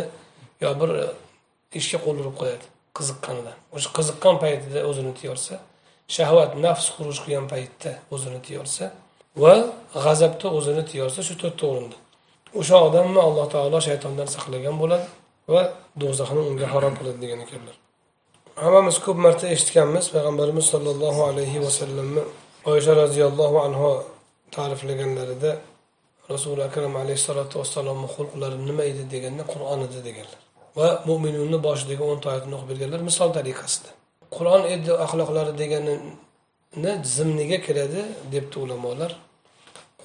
yo 0.63 0.69
bir 0.81 0.89
ishga 1.79 1.97
qo'l 2.05 2.17
urib 2.23 2.35
qo'yadi 2.41 2.65
qiziqqanidan. 2.97 3.55
O'sha 3.75 3.89
qiziqqan 3.97 4.35
paytida 4.43 4.79
o'zini 4.89 5.13
tiyolsa 5.19 5.53
shahvat 6.15 6.51
nafs 6.65 6.85
xuruj 6.95 7.17
qilgan 7.23 7.45
paytda 7.53 7.91
o'zini 8.15 8.39
tiyolsa 8.47 8.85
va 9.43 9.53
g'azabda 10.03 10.47
o'zini 10.57 10.83
tiyolsa 10.91 11.19
shu 11.27 11.33
to'rtta 11.41 11.63
o'rinda. 11.71 11.97
O'sha 12.59 12.77
odamni 12.87 13.19
alloh 13.27 13.45
taolo 13.55 13.79
shaytondan 13.87 14.27
saqlagan 14.35 14.75
bo'ladi 14.81 15.07
va 15.53 15.61
do'zaxni 16.01 16.41
unga 16.49 16.65
harom 16.73 16.93
qiladi 16.99 17.19
degan 17.23 17.39
ekanlar. 17.45 17.75
Hammamiz 18.63 18.97
ko'p 19.05 19.17
marta 19.25 19.45
eshitganmiz 19.55 20.05
payg'ambarimiz 20.15 20.65
sollallohu 20.73 21.21
alayhi 21.29 21.57
vasallamni 21.65 22.23
oysha 22.71 22.93
roziyallohu 23.03 23.57
anhu 23.67 23.89
ta'riflaganlarida 24.55 25.51
rasuli 26.33 26.61
akram 26.69 26.93
alayhissalotu 27.03 27.53
vassalomni 27.61 28.07
xulqlari 28.15 28.57
nima 28.69 28.83
edi 28.91 29.03
deganda 29.13 29.43
qur'on 29.53 29.79
edi 29.87 29.99
deganlar. 30.07 30.41
Va 30.79 30.87
mo'minunni 31.09 31.57
boshidagi 31.67 32.03
o'nta 32.11 32.25
oyatni 32.31 32.53
o'qib 32.57 32.69
berganlar 32.71 33.01
misol 33.09 33.29
tariqasida. 33.37 33.89
Qur'on 34.35 34.63
edi 34.75 34.91
axloqlari 35.05 35.53
deganini 35.61 36.93
zimniga 37.15 37.57
kiradi 37.65 38.01
debdi 38.33 38.55
ulamolar. 38.65 39.11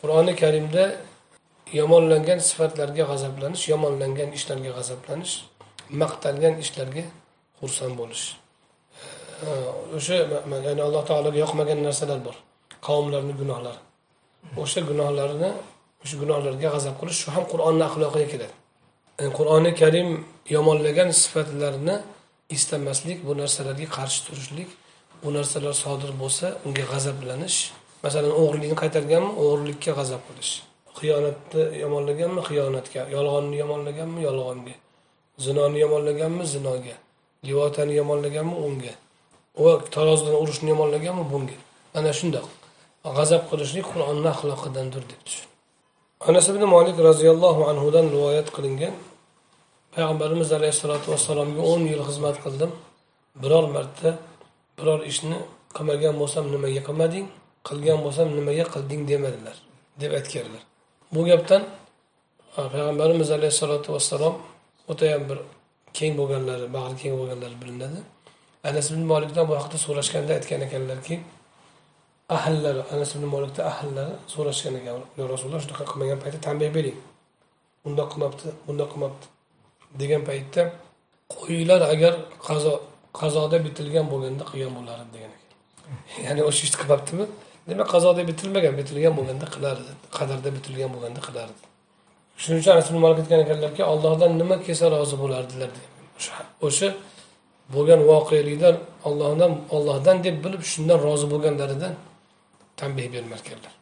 Qur'oni 0.02 0.32
karimda 0.42 0.84
yomonlangan 1.80 2.38
sifatlarga 2.48 3.04
g'azablanish 3.10 3.64
yomonlangan 3.72 4.30
ishlarga 4.38 4.70
g'azablanish 4.78 5.34
maqtalgan 6.00 6.54
ishlarga 6.64 7.04
xursand 7.58 7.94
bo'lish. 8.00 8.24
O'sha 9.96 10.14
ya'ni 10.68 10.82
alloh 10.88 11.02
taologa 11.10 11.38
yoqmagan 11.44 11.78
narsalar 11.86 12.20
bor. 12.26 12.36
Qavmlarni 12.88 13.34
gunohlari. 13.40 13.80
O'sha 14.62 14.80
gunohlarini 14.90 15.50
o'sha 16.04 16.16
gunohlarga 16.22 16.68
g'azab 16.74 16.94
qilish 17.00 17.18
shu 17.22 17.28
ham 17.34 17.44
qur'onni 17.52 17.84
axloqiga 17.88 18.26
kiradi 18.32 18.54
qur'oni 19.38 19.72
karim 19.80 20.08
yomonlagan 20.56 21.08
sifatlarni 21.22 21.96
istamaslik 22.56 23.18
bu 23.26 23.32
narsalarga 23.40 23.86
qarshi 23.96 24.20
turishlik 24.26 24.70
bu 25.22 25.28
narsalar 25.36 25.74
sodir 25.84 26.10
bo'lsa 26.22 26.46
unga 26.66 26.84
g'azablanish 26.92 27.58
masalan 28.04 28.32
o'g'rilikni 28.40 28.76
qaytarganmi 28.82 29.32
o'g'rilikka 29.44 29.92
g'azab 29.98 30.22
qilish. 30.28 30.52
Xiyonatni 30.98 31.62
yomonlaganmi 31.84 32.40
xiyonatga. 32.48 33.02
Yolg'onni 33.16 33.56
yomonlaganmi 33.62 34.20
yolg'onga. 34.28 34.74
Zinoni 35.44 35.78
yomonlaganmi 35.84 36.44
zinoga. 36.54 36.96
Livotani 37.46 37.94
yomonlaganmi 38.00 38.56
unga. 38.66 38.94
Va 39.62 39.72
tarozidan 39.94 40.36
urishni 40.42 40.68
yomonlaganmi 40.74 41.24
bunga. 41.32 41.58
Ana 41.98 42.12
shundoq. 42.18 42.46
G'azab 43.16 43.42
qilishlik 43.50 43.86
qur'onni 43.92 44.28
axloqidandir 44.34 45.02
deb 45.10 45.20
tushun. 45.26 45.48
Anas 46.28 46.46
ibn 46.52 46.62
molik 46.74 46.96
roziyallohu 47.08 47.62
anhudan 47.70 48.06
rivoyat 48.14 48.48
qilingan. 48.56 48.94
Payg'ambarimiz 49.94 50.50
alayhissalotu 50.58 51.06
vassalomga 51.12 51.62
o'n 51.72 51.82
yil 51.92 52.02
xizmat 52.08 52.36
qildim. 52.44 52.70
Biror 53.42 53.66
marta 53.74 54.10
biror 54.78 55.00
ishni 55.12 55.38
qilmagan 55.76 56.14
bo'lsam 56.20 56.44
nimaga 56.54 56.82
qilmading? 56.88 57.26
Qilgan 57.68 57.98
bo'lsam 58.04 58.28
nimaga 58.38 58.64
qilding 58.74 59.02
demadilar 59.10 59.56
deb 60.02 60.12
aytganlar. 60.18 60.62
Bu 61.14 61.20
gapdan 61.30 61.62
payg'ambarimiz 62.56 63.28
alayhissalotu 63.36 63.88
vassalom 63.94 64.34
o'tayam 64.92 65.22
bir 65.30 65.38
keng 65.98 66.12
bo'lganlari 66.20 66.66
bag'ri 66.76 66.96
keng 67.02 67.14
bo'lganlari 67.20 67.56
bilinadi. 67.62 68.00
Anas 68.68 68.86
ibn 68.92 69.02
molikdan 69.12 69.44
bu 69.50 69.54
haqida 69.58 69.78
so'rashganda 69.86 70.32
aytgan 70.38 70.60
ekanlarki 70.66 71.14
ahllari 72.36 72.82
anas 72.94 73.10
ibn 73.16 73.26
molikda 73.34 73.62
ahllari 73.72 74.14
so'rashgan 74.34 74.74
ekan 74.80 74.96
rasululloh 75.32 75.60
shunaqa 75.64 75.84
qilmagan 75.90 76.18
paytda 76.22 76.38
tanbeh 76.48 76.70
bering. 76.76 76.98
Bundoq 77.84 78.08
qilmabdi 78.12 78.46
bundoq 78.66 78.90
qilmabdi. 78.94 79.26
degan 80.00 80.22
paytda 80.28 80.62
qo'yinglar 81.34 81.80
agar 81.94 82.14
qazo 82.48 82.72
qazoda 83.20 83.56
bitilgan 83.66 84.06
bo'lganda 84.12 84.44
qilgan 84.50 84.72
bo'lardim 84.78 85.10
degan 85.16 85.30
ekan. 85.36 85.50
Ya'ni 86.26 86.42
o'sha 86.48 86.62
ishni 86.66 86.78
qilmabdimi? 86.82 87.24
Demak 87.68 87.88
qazoda 87.94 88.22
bitilmagan 88.30 88.74
bitilgan 88.80 89.12
bo'lganda 89.18 89.46
qilardi 89.54 89.90
qadarda 90.18 90.48
bitilgan 90.56 90.90
bo'lganda 90.94 91.20
qilardi. 91.28 91.62
Shuning 92.42 92.58
uchun 92.62 92.72
anas 92.74 92.86
ibn 92.90 92.98
malik 93.04 93.18
aytgan 93.22 93.40
ekanlarki 93.44 93.82
ollohdan 93.92 94.30
nima 94.40 94.56
kelsa 94.66 94.86
rozi 94.96 95.16
bo'lardilar 95.22 95.70
o'sha 96.66 96.88
bo'lgan 97.74 98.00
voqelikdan 98.10 98.76
ollohdan 99.08 99.52
ollohdan 99.76 100.16
deb 100.26 100.36
bilib 100.44 100.62
shundan 100.72 100.98
rozi 101.06 101.26
bo'lganlaridan 101.32 101.94
tanbeh 102.80 103.06
bermarkanlar 103.14 103.74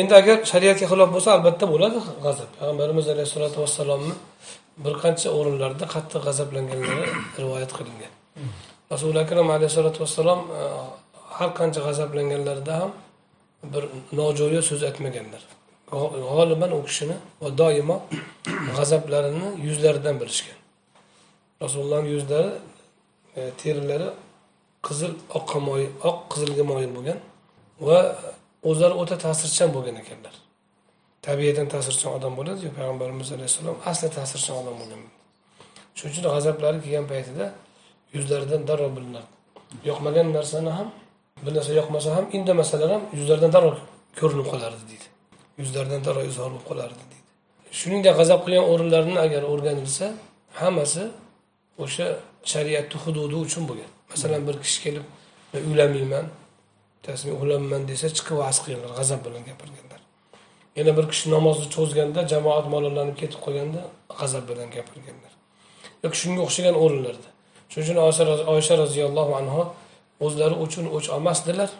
endi 0.00 0.14
agar 0.20 0.36
shariatga 0.52 0.86
xilof 0.92 1.08
bo'lsa 1.14 1.30
albatta 1.36 1.64
bo'ladi 1.72 1.98
g'azab. 2.24 2.50
Payg'ambarimiz 2.58 3.06
alayhissalotu 3.14 3.58
vassalomni 3.64 4.14
bir 4.84 4.94
qancha 5.02 5.28
o'rinlarda 5.38 5.84
qattiq 5.94 6.20
g'azablanganlari 6.26 7.06
rivoyat 7.42 7.72
qilingan. 7.78 8.12
Rasuli 8.92 9.18
akram 9.24 9.48
alayhissalotu 9.50 9.98
vassalom 10.04 10.40
e, 10.58 10.62
har 11.36 11.50
qancha 11.58 11.80
g'azablanganlarida 11.86 12.74
ham 12.80 12.90
bir 13.72 13.84
nojo'ya 14.18 14.62
so'z 14.68 14.82
aytmaganlar. 14.88 15.42
G'oliban 15.90 16.70
u 16.78 16.80
kishini 16.88 17.16
va 17.42 17.48
doimo 17.60 17.96
g'azablarini 18.76 19.48
yuzlaridan 19.66 20.16
bilishgan. 20.20 20.58
Rasulullohni 21.62 22.08
yuzlari 22.16 22.52
e, 23.38 23.40
terilari 23.60 24.08
qizil 24.86 25.12
oqqa 25.38 25.58
moyil 25.68 25.90
oq 26.10 26.18
qizilga 26.32 26.64
moyil 26.72 26.90
bo'lgan 26.96 27.18
va 27.86 27.98
o'zlari 28.70 28.94
o'ta 29.02 29.16
ta'sirchan 29.24 29.68
bo'lgan 29.76 29.96
ekanlar. 30.02 30.34
Tabiatan 31.26 31.66
ta'sirchan 31.74 32.10
odam 32.18 32.32
bo'ladiyu 32.38 32.70
payg'ambarimiz 32.78 33.28
alayhissalom 33.36 33.76
asli 33.90 34.08
ta'sirchan 34.18 34.54
odam 34.62 34.74
bo'lgan 34.80 35.00
shuning 35.96 36.12
uchun 36.12 36.24
g'azablari 36.34 36.78
kelgan 36.84 37.06
paytida 37.12 37.46
yuzlaridan 38.16 38.62
darrov 38.68 38.92
bilinardi 38.96 39.32
yoqmagan 39.90 40.26
narsani 40.36 40.70
ham 40.78 40.88
bir 41.44 41.54
narsa 41.54 41.72
yoqmasa 41.80 42.08
ham 42.16 42.24
indamasalar 42.36 42.90
ham 42.94 43.02
yuzlaridan 43.18 43.52
darrov 43.56 43.76
ko'rinib 44.20 44.46
qolardi 44.52 44.82
deydi. 44.90 45.06
Yuzlaridan 45.60 46.00
darrov 46.06 46.24
izhor 46.32 46.50
bo'lib 46.52 46.66
qolardi 46.70 47.02
deydi. 47.10 47.28
Shuningdek 47.78 48.14
g'azab 48.20 48.40
qilgan 48.44 48.64
o'rinlarini 48.72 49.18
agar 49.26 49.42
o'rganilsa 49.52 50.06
hammasi 50.60 51.02
o'sha 51.84 52.06
shariatni 52.52 52.98
hududi 53.04 53.36
uchun 53.46 53.62
bo'lgan. 53.70 53.90
Masalan 54.12 54.42
bir 54.48 54.56
kishi 54.64 54.78
kelib 54.84 55.04
men 55.52 55.62
uylanmayman 55.70 56.26
tasmi 57.06 57.30
uxlamayman 57.36 57.82
desa 57.90 58.06
chiqib 58.16 58.36
vaz 58.42 58.56
qilganlar 58.64 58.90
g'azab 58.98 59.20
bilan 59.26 59.42
gapirganlar. 59.50 60.00
Yana 60.78 60.92
bir 60.98 61.06
kishi 61.12 61.26
namozni 61.36 61.66
cho'zganda 61.76 62.20
jamoat 62.32 62.66
molorlanib 62.74 63.16
ketib 63.22 63.40
qolganda 63.46 63.80
g'azab 64.20 64.44
bilan 64.50 64.68
gapirganlar. 64.76 65.32
Yoki 66.04 66.16
shunga 66.22 66.40
o'xshagan 66.46 66.76
o'rinlarda 66.84 67.31
shuning 67.72 67.86
uchun 67.86 67.96
oysha 68.54 68.74
roziyallohu 68.82 69.32
anhu 69.40 69.62
o'zlari 70.26 70.56
uchun 70.64 70.84
o'ch 70.96 71.08
olmasdilar. 71.16 71.70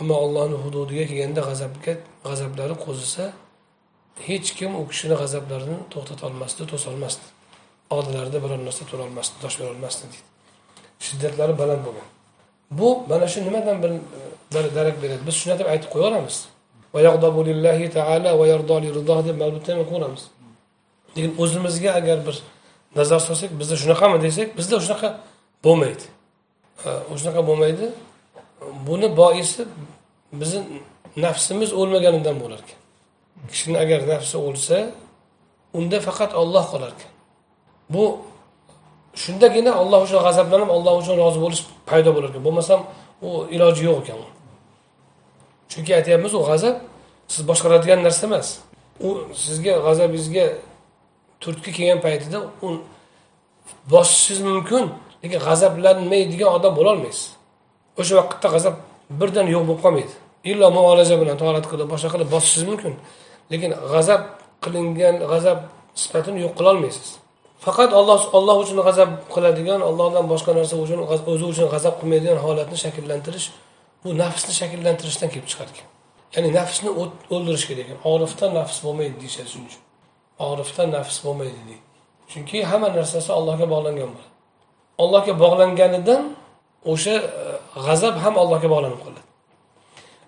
Ammo 0.00 0.14
allohni 0.24 0.56
hududiga 0.64 1.04
kelganda 1.10 1.40
g'azabga 1.48 1.92
g'azablari 2.28 2.74
qo'zisa 2.84 3.24
hech 4.28 4.48
kim 4.58 4.70
u 4.80 4.82
kishini 4.90 5.14
g'azablarini 5.22 5.78
to'xtatolmasdi 5.92 6.62
to'solmasdi 6.72 7.26
oldilarida 7.96 8.38
biror 8.44 8.60
narsa 8.68 8.82
turolmasdi 8.90 9.34
dosh 9.44 9.56
berolmasdi 9.60 10.04
deydi. 10.12 10.26
Shiddatlari 11.06 11.54
baland 11.60 11.82
bo'lgan. 11.86 12.08
Bu 12.78 12.88
mana 13.10 13.26
shu 13.32 13.38
nimadan 13.48 13.76
bir 14.54 14.64
darak 14.76 14.96
beradi? 15.02 15.22
Biz 15.28 15.34
shuni 15.40 15.54
deb 15.60 15.68
aytib 15.72 15.88
qo'yaveramiz 15.94 16.36
deb 19.28 19.36
mavluddan 19.42 19.76
o'qiveramiz 19.84 20.22
lekin 21.16 21.32
o'zimizga 21.42 21.90
agar 22.00 22.18
bir 22.26 22.36
nazar 22.98 23.20
solsak 23.28 23.50
bizda 23.60 23.76
shunaqami 23.82 24.16
desak 24.24 24.48
bizda 24.58 24.76
shunaqa 24.84 25.08
bo'lmaydi. 25.64 26.04
Shunaqa 27.20 27.42
bo'lmaydi. 27.48 27.86
Buni 28.88 29.08
boisi 29.20 29.62
bizni 30.40 30.60
nafsimiz 31.24 31.70
o'lmaganidan 31.80 32.36
bo'lar 32.42 32.60
ekan. 32.64 32.78
Kishini 33.52 33.78
agar 33.84 34.00
nafsi 34.12 34.36
o'lsa 34.48 34.76
unda 35.78 35.98
faqat 36.06 36.32
olloh 36.42 36.64
qolar 36.72 36.90
ekan. 36.96 37.12
Bu 37.94 38.04
shundagina 39.22 39.72
olloh 39.82 40.00
uchun 40.06 40.20
g'azablanib 40.26 40.70
olloh 40.76 40.94
uchun 41.02 41.14
rozi 41.22 41.38
bo'lish 41.44 41.62
paydo 41.90 42.10
bo'lar 42.16 42.30
ekan. 42.32 42.42
Bo'lmasam 42.46 42.80
u 43.26 43.28
iloji 43.54 43.82
yo'q 43.88 43.98
ekan 44.04 44.18
chunki 45.70 45.92
aytyapmiz 45.98 46.32
u 46.38 46.40
g'azab 46.48 46.76
siz 47.32 47.42
boshqaradigan 47.50 48.00
narsa 48.06 48.26
emas. 48.28 48.48
U 49.06 49.08
sizga 49.44 49.74
g'azabingizga 49.86 50.46
turtki 51.42 51.70
kelgan 51.76 52.00
paytida 52.06 52.38
u 52.64 52.68
bosishingiz 53.92 54.40
mumkin 54.48 54.84
lekin 55.22 55.38
g'azablanmaydigan 55.46 56.50
odam 56.56 56.72
bo'lolmaysiz. 56.78 57.26
O'sha 58.00 58.14
vaqtda 58.20 58.48
g'azab 58.54 58.74
birdan 59.20 59.46
yo'q 59.54 59.64
bo'lib 59.68 59.82
qolmaydi. 59.84 60.14
Illo 60.50 60.66
muolaja 60.76 61.16
bilan 61.22 61.36
torat 61.42 61.66
qilib 61.70 61.88
boshqa 61.92 62.08
qilib 62.14 62.28
bosishingiz 62.34 62.66
mumkin 62.70 62.92
lekin 63.52 63.70
g'azab 63.92 64.22
qilingan 64.64 65.16
g'azab 65.32 65.58
sifatini 66.02 66.38
yo'q 66.44 66.54
qilolmaysiz. 66.58 67.08
Faqat 67.64 67.90
olloh 68.00 68.20
olloh 68.38 68.56
uchun 68.64 68.78
g'azab 68.88 69.10
qiladigan 69.34 69.80
ollohdan 69.88 70.24
boshqa 70.32 70.50
narsa 70.58 70.74
uchun 70.84 70.98
o'zi 71.32 71.44
uchun 71.52 71.66
g'azab 71.74 71.94
qilmaydigan 72.00 72.38
holatni 72.46 72.76
shakllantirish 72.84 73.46
bu 74.02 74.08
nafsni 74.22 74.52
shakllantirishdan 74.60 75.28
kelib 75.32 75.48
chiqarkan 75.52 75.86
ya'ni 76.34 76.48
nafsni 76.58 76.90
o'ldirish 77.34 77.64
kerak 77.68 77.84
ekan 77.84 77.98
orifda 78.12 78.46
nafs 78.58 78.76
bo'lmaydi 78.84 79.16
deyishadi 79.22 79.48
shuning 79.52 79.68
uchun. 79.70 79.82
Orifda 80.38 80.86
nafs 80.86 81.16
bo'lmaydi 81.24 81.60
deydi. 81.68 81.82
Chunki 82.30 82.64
hamma 82.70 82.88
narsasi 82.98 83.30
allohga 83.38 83.66
bog'langan 83.74 84.10
bo'ladi. 84.14 84.32
Allohga 85.02 85.34
bog'langanidan 85.42 86.22
o'sha 86.92 87.14
e, 87.16 87.24
g'azab 87.86 88.16
ham 88.24 88.34
allohga 88.42 88.68
bog'lanib 88.74 89.00
qoladi. 89.04 89.22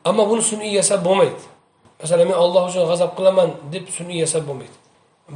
Ammo 0.09 0.23
buni 0.31 0.43
sun'iy 0.51 0.73
yasab 0.81 1.01
bo'lmaydi. 1.09 1.43
Masalan 2.03 2.27
men 2.31 2.39
olloh 2.45 2.63
uchun 2.71 2.85
g'azab 2.91 3.11
qilaman 3.19 3.49
deb 3.75 3.85
sun'iy 3.97 4.19
yasab 4.25 4.43
bo'lmaydi. 4.49 4.77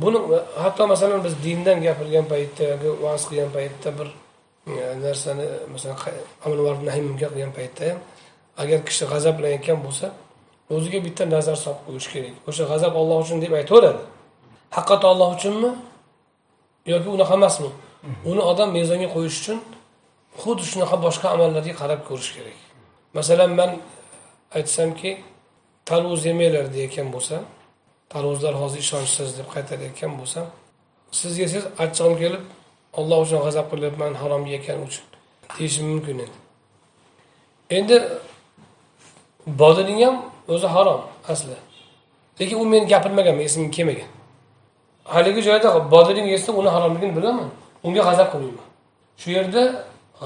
Buni 0.02 0.18
e, 0.36 0.38
hatto 0.62 0.82
masalan 0.94 1.20
biz 1.26 1.34
dindan 1.44 1.78
gapirgan 1.86 2.26
paytda 2.32 2.62
yoki 2.72 2.88
va'z 3.04 3.22
qilgan 3.28 3.50
paytda 3.56 3.88
bir 3.98 4.08
e, 4.70 4.74
narsani 5.04 5.46
masalan 5.72 5.96
amr 6.44 6.58
nahiy 6.88 7.02
qilgan 7.20 7.52
paytda 7.58 7.82
ham 7.90 7.98
agar 8.62 8.78
kishi 8.88 9.04
g'azablanayotgan 9.12 9.78
bo'lsa 9.86 10.06
o'ziga 10.74 10.98
bitta 11.06 11.24
nazar 11.34 11.56
solib 11.64 11.80
qo'yish 11.86 12.08
kerak. 12.12 12.34
O'sha 12.48 12.64
g'azab 12.70 12.92
olloh 13.00 13.16
uchun 13.24 13.38
deb 13.44 13.52
aytaveradi. 13.60 14.02
Haqiqat 14.76 15.02
olloh 15.10 15.28
uchunmi? 15.36 15.70
Yoki 16.92 17.08
unaqa 17.16 17.34
emasmi 17.40 17.70
uni 18.30 18.42
odam 18.50 18.68
mezonga 18.78 19.08
qo'yish 19.14 19.36
uchun 19.40 19.58
xuddi 20.42 20.64
shunaqa 20.70 20.96
boshqa 21.06 21.26
amallarga 21.34 21.74
qarab 21.80 22.00
ko'rish 22.08 22.30
kerak. 22.36 22.58
Masalan 23.18 23.50
man 23.60 23.70
aytsamki 24.58 25.10
tarvuz 25.88 26.20
yemanglar 26.28 26.66
deyayotgan 26.74 27.08
bo'lsam 27.14 27.42
tarvuzlar 28.12 28.54
hozir 28.62 28.80
ishonchsiz 28.86 29.28
deb 29.38 29.48
qaytarayotgan 29.54 30.12
bo'lsam 30.20 30.46
sizga 31.20 31.46
siz 31.54 31.64
achchig'im 31.84 32.14
kelib 32.22 32.42
alloh 32.98 33.18
uchun 33.24 33.40
g'azab 33.46 33.66
qilyapman 33.72 34.12
harom 34.22 34.42
yegan 34.54 34.78
uchun 34.88 35.06
deyishim 35.58 35.86
mumkin 35.92 36.16
edi. 36.24 36.36
Endi 37.76 37.96
bodring 39.60 40.00
ham 40.04 40.16
o'zi 40.54 40.68
harom 40.76 41.00
asli. 41.32 41.56
Lekin 42.40 42.56
u 42.62 42.64
meni 42.72 42.86
gapirmaganman 42.92 43.44
esimga 43.48 43.70
kelmagan. 43.76 44.10
Haligi 45.04 45.42
joyda 45.48 45.90
bodring 45.94 46.26
yesa 46.34 46.52
uni 46.52 46.68
haromligini 46.68 47.16
bilaman. 47.16 47.48
Unga 47.86 48.02
g'azab 48.08 48.28
qilmayman. 48.32 48.66
Shu 49.20 49.28
yerda 49.36 49.62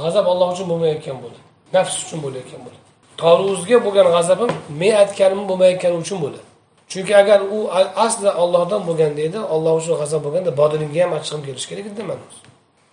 g'azab 0.02 0.26
alloh 0.32 0.48
uchun 0.54 0.66
bo'lmayotgan 0.70 1.16
bo'ladi 1.22 1.40
nafs 1.74 1.94
uchun 2.04 2.18
bo'layotgan 2.24 2.60
bo'ladi 2.64 2.82
toruzga 3.22 3.76
bo'lgan 3.86 4.08
g'azabim 4.16 4.50
men 4.80 4.92
aytganim 5.02 5.42
bo'lmayotgani 5.50 5.96
uchun 6.04 6.18
bo'ladi 6.24 6.46
chunki 6.92 7.12
agar 7.22 7.40
u 7.56 7.58
asli 8.06 8.30
ollohdan 8.42 8.82
bo'lganda 8.88 9.20
edi 9.28 9.38
olloh 9.54 9.72
uchun 9.80 9.94
g'azab 10.00 10.20
bo'lganda 10.26 10.50
bodringga 10.60 11.00
ham 11.04 11.12
achchig'im 11.18 11.42
kelishi 11.46 11.66
kerak 11.70 11.86
edi 11.92 12.02
man 12.10 12.18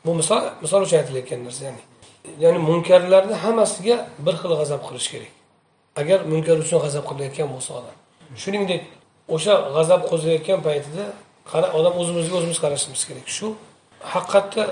bu 0.06 0.12
misol 0.20 0.42
misol 0.64 0.82
uchun 0.86 0.98
aytilayotgan 1.02 1.40
narsa 1.48 1.62
ya'ni 1.68 1.82
ya'ni 2.44 2.60
munkarlarni 2.70 3.36
hammasiga 3.44 3.96
bir 4.26 4.36
xil 4.42 4.52
g'azab 4.62 4.82
qilish 4.88 5.08
kerak. 5.14 5.32
Agar 6.02 6.20
munkar 6.32 6.58
uchun 6.64 6.80
g'azab 6.86 7.04
qilayotgan 7.10 7.48
bo'lsa 7.54 7.72
odam. 7.80 7.96
Shuningdek 8.44 8.82
o'sha 9.36 9.54
g'azab 9.76 10.02
qo'zayotgan 10.12 10.60
paytida 10.68 11.06
qara 11.52 11.68
odam 11.78 11.94
o'zimizga 12.02 12.36
o'zimiz 12.40 12.60
qarashimiz 12.64 13.02
kerak. 13.10 13.28
Shu 13.38 13.48
haqiqatda 14.14 14.64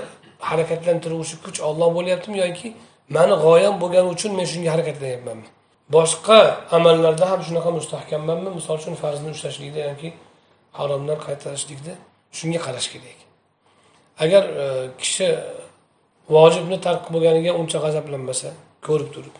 harakatlantiruvchi 0.50 1.36
kuch 1.44 1.58
olloh 1.68 1.88
bo'lyaptimi 1.96 2.38
yoki 2.44 2.68
mani 3.16 3.34
g'oyam 3.44 3.74
bo'lgani 3.82 4.08
uchun 4.14 4.32
men 4.38 4.46
shunga 4.52 4.70
harakatlanyapmanmi 4.74 5.48
boshqa 5.96 6.38
amallarda 6.76 7.24
ham 7.30 7.40
shunaqa 7.46 7.70
mustahkammanmi? 7.78 8.50
Misol 8.58 8.76
uchun 8.80 8.94
farzni 9.02 9.28
ushlashlikda 9.34 9.80
yoki 9.90 10.08
haromdan 10.78 11.18
qaytarishlikda 11.26 11.92
shunga 12.38 12.60
qarash 12.66 12.88
kerak. 12.92 13.18
Agar 14.24 14.42
e, 14.64 14.66
kishi 15.00 15.28
vojibni 16.34 16.78
tark 16.86 17.02
bo'lganiga 17.14 17.52
uncha 17.60 17.78
g'azablanmasa 17.84 18.48
ko'rib 18.86 19.10
turib 19.14 19.34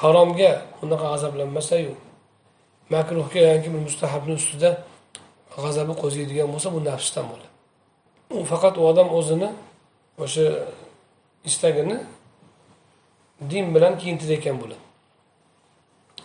haromga 0.00 0.52
unaqa 0.84 1.06
g'azablanmasayu 1.12 1.94
makruhga 2.94 3.40
yoki 3.52 3.68
mustahabni 3.86 4.34
ustida 4.40 4.70
g'azabi 5.62 5.94
qo'ziydigan 6.02 6.48
bo'lsa 6.54 6.68
bu 6.74 6.80
nafsdan 6.88 7.24
bo'ladi. 7.30 7.50
U 8.36 8.44
faqat 8.52 8.74
u 8.80 8.82
odam 8.90 9.08
o'zini 9.18 9.48
o'sha 10.24 10.46
istagini 11.48 11.98
din 13.50 13.64
bilan 13.74 13.92
kiyintirayotgan 14.00 14.56
bo'ladi. 14.62 14.84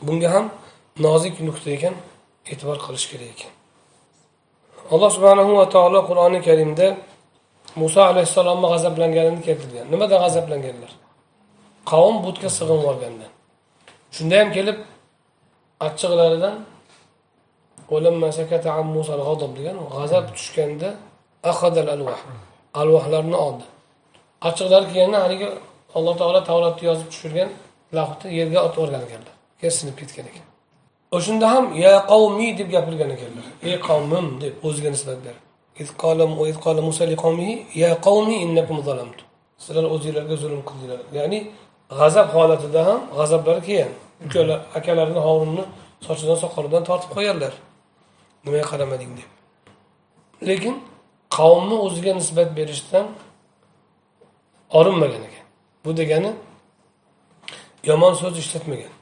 Bunga 0.07 0.29
ham 0.35 0.45
nozik 1.05 1.35
nuqta 1.47 1.69
ekan 1.77 1.95
e'tibor 2.51 2.77
qilish 2.85 3.05
kerak 3.11 3.29
ekan. 3.35 3.53
Alloh 4.93 5.09
subhanahu 5.15 5.51
va 5.59 5.65
taolo 5.75 5.99
qur'oni 6.09 6.39
karimda 6.47 6.87
muso 7.81 8.01
alayhissalomni 8.11 8.67
g'azablanganini 8.73 9.41
keltirgan. 9.47 9.85
Nimadan 9.93 10.19
g'azablanganlar? 10.23 10.91
Qavm 11.91 12.15
butga 12.25 12.49
sig'inib 12.57 12.85
olgandan 12.91 13.31
shunda 14.15 14.35
ham 14.41 14.49
kelib 14.57 14.77
achchiqlaridan 15.87 16.55
degan 19.57 19.77
g'azab 19.95 20.25
tushganda 20.37 20.89
alvahlarni 22.81 23.37
oldi. 23.47 23.65
Achchiqlari 24.47 24.85
kelganda 24.93 25.19
haligi 25.25 25.47
alloh 25.97 26.15
taolo 26.21 26.39
tavratni 26.49 26.83
yozib 26.89 27.07
tushirgan 27.13 27.49
lahni 27.97 28.27
yerga 28.39 28.59
otib 28.67 28.77
yuborgan 28.79 29.01
ekanlar 29.07 29.33
keyin 29.59 29.73
sinib 29.79 29.95
ketgan 30.01 30.25
ekan. 30.31 30.45
O'shanda 31.17 31.47
ham 31.53 31.65
ya 31.83 31.93
qavmi 32.11 32.47
deb 32.59 32.69
gapirgan 32.75 33.09
ekanlar. 33.15 33.45
Ey 33.67 33.75
qavmim 33.87 34.27
deb 34.43 34.53
o'ziga 34.67 34.89
nisbat 34.95 35.19
berib 35.25 35.43
sizlar 39.63 39.85
o'zinglarga 39.95 40.35
zulm 40.43 40.61
qildinglar. 40.69 40.99
Ya'ni 41.17 41.39
g'azab 41.99 42.27
holatida 42.35 42.81
ham 42.89 42.99
g'azablari 43.17 43.61
kelgan. 43.67 43.93
Ukalar 44.25 44.59
akalarini 44.77 45.21
hovrinni 45.27 45.63
sochidan 46.07 46.37
soqolidan 46.43 46.83
tortib 46.89 47.11
qo'yganlar 47.15 47.53
nimaga 48.43 48.65
qaramading 48.71 49.13
deb. 49.19 49.29
Lekin 50.49 50.75
qavmni 51.37 51.75
o'ziga 51.85 52.11
nisbat 52.19 52.49
berishdan 52.57 53.05
orinmagan 54.79 55.23
ekan. 55.29 55.45
Bu 55.83 55.91
degani 55.99 56.31
yomon 57.89 58.13
so'z 58.21 58.35
ishlatmagan. 58.43 58.93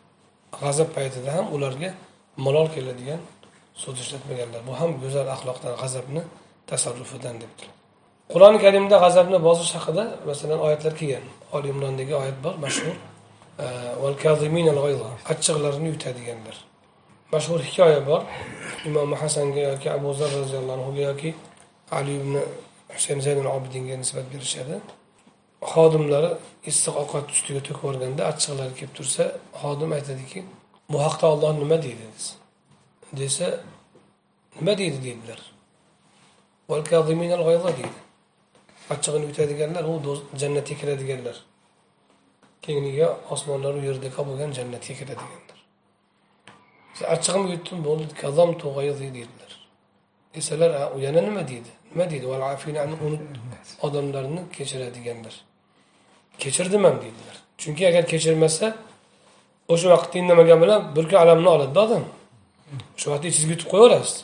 G'azab 0.61 0.89
paytida 0.97 1.29
ham 1.37 1.45
ularga 1.55 1.89
malol 2.45 2.67
keladigan 2.75 3.21
so'z 3.81 3.97
ishlatmaganlar. 4.03 4.61
Bu 4.67 4.73
ham 4.79 4.91
go'zal 5.01 5.27
axloqdan 5.35 5.73
g'azabni 5.81 6.21
tasarrufidan 6.69 7.35
debdilar 7.43 7.79
qur'oni 8.33 8.59
karimda 8.65 8.95
g'azabni 9.03 9.37
bozish 9.47 9.71
haqida 9.77 10.03
masalan 10.29 10.59
oyatlar 10.65 10.93
kelgan. 10.99 11.25
Oli 11.55 11.67
imrondagi 11.73 12.13
oyat 12.21 12.37
bor 12.45 12.55
mashhur. 12.65 12.95
Achchiqlarni 15.31 15.87
yutadiganlar 15.93 16.55
mashhur 17.33 17.59
hikoya 17.67 18.01
bor 18.09 18.21
imom 18.85 19.11
hasanga 19.21 19.59
yoki 19.69 19.87
abu 19.97 20.13
zar 20.19 20.31
roziyallohu 20.41 20.77
anhuga 20.77 21.01
yoki 21.09 21.29
ali 21.97 22.11
ibn 22.19 22.33
husayn 22.95 23.19
zaynul 23.25 23.49
obidinga 23.57 23.95
nisbat 24.01 24.25
berishadi 24.33 24.75
xodimlari 25.71 26.31
issiq 26.69 26.95
ovqat 27.01 27.25
ustiga 27.35 27.61
to'kib 27.67 27.83
yuborganda 27.83 28.21
achchiqlari 28.31 28.73
kelib 28.79 28.93
tursa 28.97 29.23
xodim 29.61 29.91
aytadiki 29.97 30.39
bu 30.91 30.97
haqda 31.05 31.25
olloh 31.33 31.51
nima 31.61 31.77
deydi 31.85 32.05
desa 33.19 33.47
nima 34.57 34.73
deydi 34.81 34.99
deydilar 35.05 35.39
deydi 37.79 37.99
achchig'ini 38.93 39.25
yutadiganlar 39.29 39.83
u 39.91 39.93
jannatga 40.41 40.75
kiradiganlar 40.81 41.37
kengligi 42.63 43.05
osmonlaru 43.33 43.79
yerda 43.87 44.09
bo'lgan 44.27 44.49
jannatga 44.57 44.93
kiradiganlar 44.99 45.58
achchig'imni 47.13 47.51
yutdim 47.55 47.79
bo'ldi 47.87 48.13
kazom 48.21 48.49
deydilar 48.59 49.51
desalar 50.35 50.71
u 50.95 50.99
yana 50.99 51.21
nima 51.21 51.47
deydi 51.51 51.71
nima 51.91 52.05
deydi 52.11 52.25
odamlarni 53.85 54.41
kechiradiganlar 54.57 55.35
kechirdim 56.41 56.83
ham 56.83 56.95
deydilar 57.03 57.35
chunki 57.61 57.83
agar 57.87 58.03
kechirmasa 58.13 58.65
o'sha 59.73 59.87
vaqtda 59.93 60.17
indamagan 60.21 60.61
bilan 60.63 60.95
bir 60.95 61.05
kun 61.09 61.17
alamni 61.23 61.49
oladida 61.55 61.79
odam 61.87 62.03
o'sha 62.97 63.07
vaqtda 63.11 63.27
ichingizga 63.31 63.53
yutib 63.55 63.69
qo'yaverasiz 63.73 64.17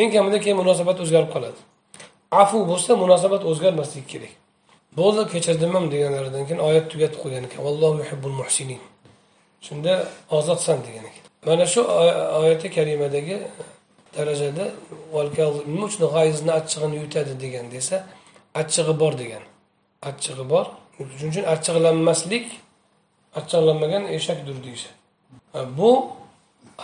eng 0.00 0.10
kamida 0.14 0.38
keyin 0.44 0.56
munosabat 0.62 0.96
o'zgarib 1.04 1.30
qoladi 1.34 1.60
afu 2.42 2.58
bo'lsa 2.70 2.90
munosabat 3.04 3.42
o'zgarmasligi 3.50 4.06
kerak 4.12 4.32
bo'ldi 4.98 5.22
kechirdim 5.32 5.72
ham 5.76 5.84
deganlaridan 5.94 6.44
keyin 6.48 6.60
oyat 6.68 6.86
tugatib 6.92 7.18
qo'ygan 7.22 7.44
ekan 7.48 7.60
vallohu 7.66 7.96
yuhibbul 8.02 8.36
muhsinin. 8.40 8.80
Shunda 9.66 9.92
ozodsan 10.38 10.78
degan 10.86 11.04
ekan 11.10 11.25
mana 11.46 11.66
shu 11.66 11.80
oyati 12.40 12.68
karimadagi 12.76 13.36
darajada 14.16 14.64
nima 15.72 15.84
uchun 15.88 16.04
g'ayizni 16.14 16.52
achchig'ini 16.60 16.96
yutadi 17.02 17.32
degan 17.44 17.66
desa 17.74 17.96
achchig'i 18.60 18.94
bor 19.02 19.12
degan. 19.22 19.42
Achchig'i 20.08 20.44
bor 20.52 20.66
shuning 20.96 21.32
uchun 21.32 21.44
achchiqlanmaslik 21.54 22.46
achchiqlanmagan 23.38 24.02
eshakdir 24.16 24.56
deyishadi. 24.66 24.96
Bu 25.78 25.90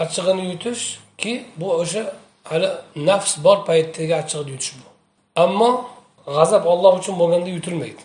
achchig'ini 0.03 0.43
yutishki 0.51 1.33
bu 1.61 1.67
o'sha 1.83 2.03
hali 2.51 2.69
nafs 3.09 3.33
bor 3.45 3.59
paytdagi 3.69 4.15
achchig'ini 4.23 4.51
yutish 4.55 4.73
bu. 4.79 4.87
Ammo 5.45 5.71
g'azab 6.37 6.63
olloh 6.73 6.93
uchun 7.01 7.15
bo'lganda 7.21 7.51
yutilmaydi. 7.57 8.03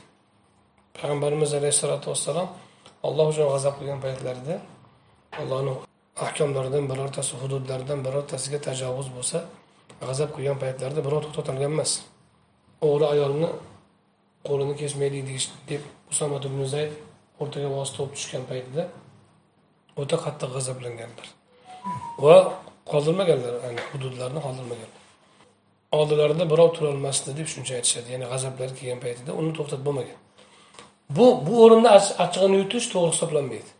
Payg'ambarimiz 0.97 1.51
alayhissalotu 1.59 2.05
vassalom 2.11 2.49
alloh 3.07 3.25
uchun 3.31 3.45
g'azab 3.53 3.73
qilgan 3.79 3.99
paytlarida 4.05 4.55
allohni 5.41 5.73
ahkomlaridan 6.25 6.85
birortasi 6.91 7.33
hududlaridan 7.41 7.99
birortasiga 8.05 8.59
tajovuz 8.67 9.07
bo'lsa 9.17 9.37
g'azab 10.01 10.29
qilgan 10.35 10.57
paytlarida 10.63 11.01
birov 11.07 11.21
to'xtatilgan 11.25 11.71
emas. 11.75 11.91
O'g'ri 12.87 13.05
ayolni 13.13 13.49
qo'lini 14.47 14.75
kesmaylik 14.81 15.23
deyish 15.29 15.47
deb 15.69 15.81
usomat 16.11 16.43
ibn 16.49 16.59
zayd 16.73 16.91
o'rtaga 17.41 17.69
vosita 17.75 17.97
bo'lib 18.01 18.13
tushgan 18.17 18.43
paytida 18.51 18.83
o'ta 20.01 20.17
qattiq 20.25 20.49
g'azablanganlar. 20.55 21.27
Va 22.25 22.35
qoldirmaganlar 22.91 23.53
hududlarni 23.91 24.39
qoldirmaganlar. 24.47 25.01
Oldilarida 25.99 26.45
birov 26.53 26.69
turolmasdi 26.77 27.29
deb 27.39 27.47
shuncha 27.53 27.73
aytishadi 27.79 28.07
ya'ni 28.13 28.27
g'azablari 28.33 28.73
kelgan 28.79 28.99
paytida 29.05 29.31
uni 29.39 29.51
to'xtatib 29.57 29.85
bo'lmagan. 29.87 30.19
Bu 31.17 31.25
bu 31.45 31.53
o'rinda 31.63 31.89
achchig'ini 32.23 32.57
yutish 32.61 32.87
to'g'ri 32.93 33.11
hisoblanmaydi. 33.15 33.71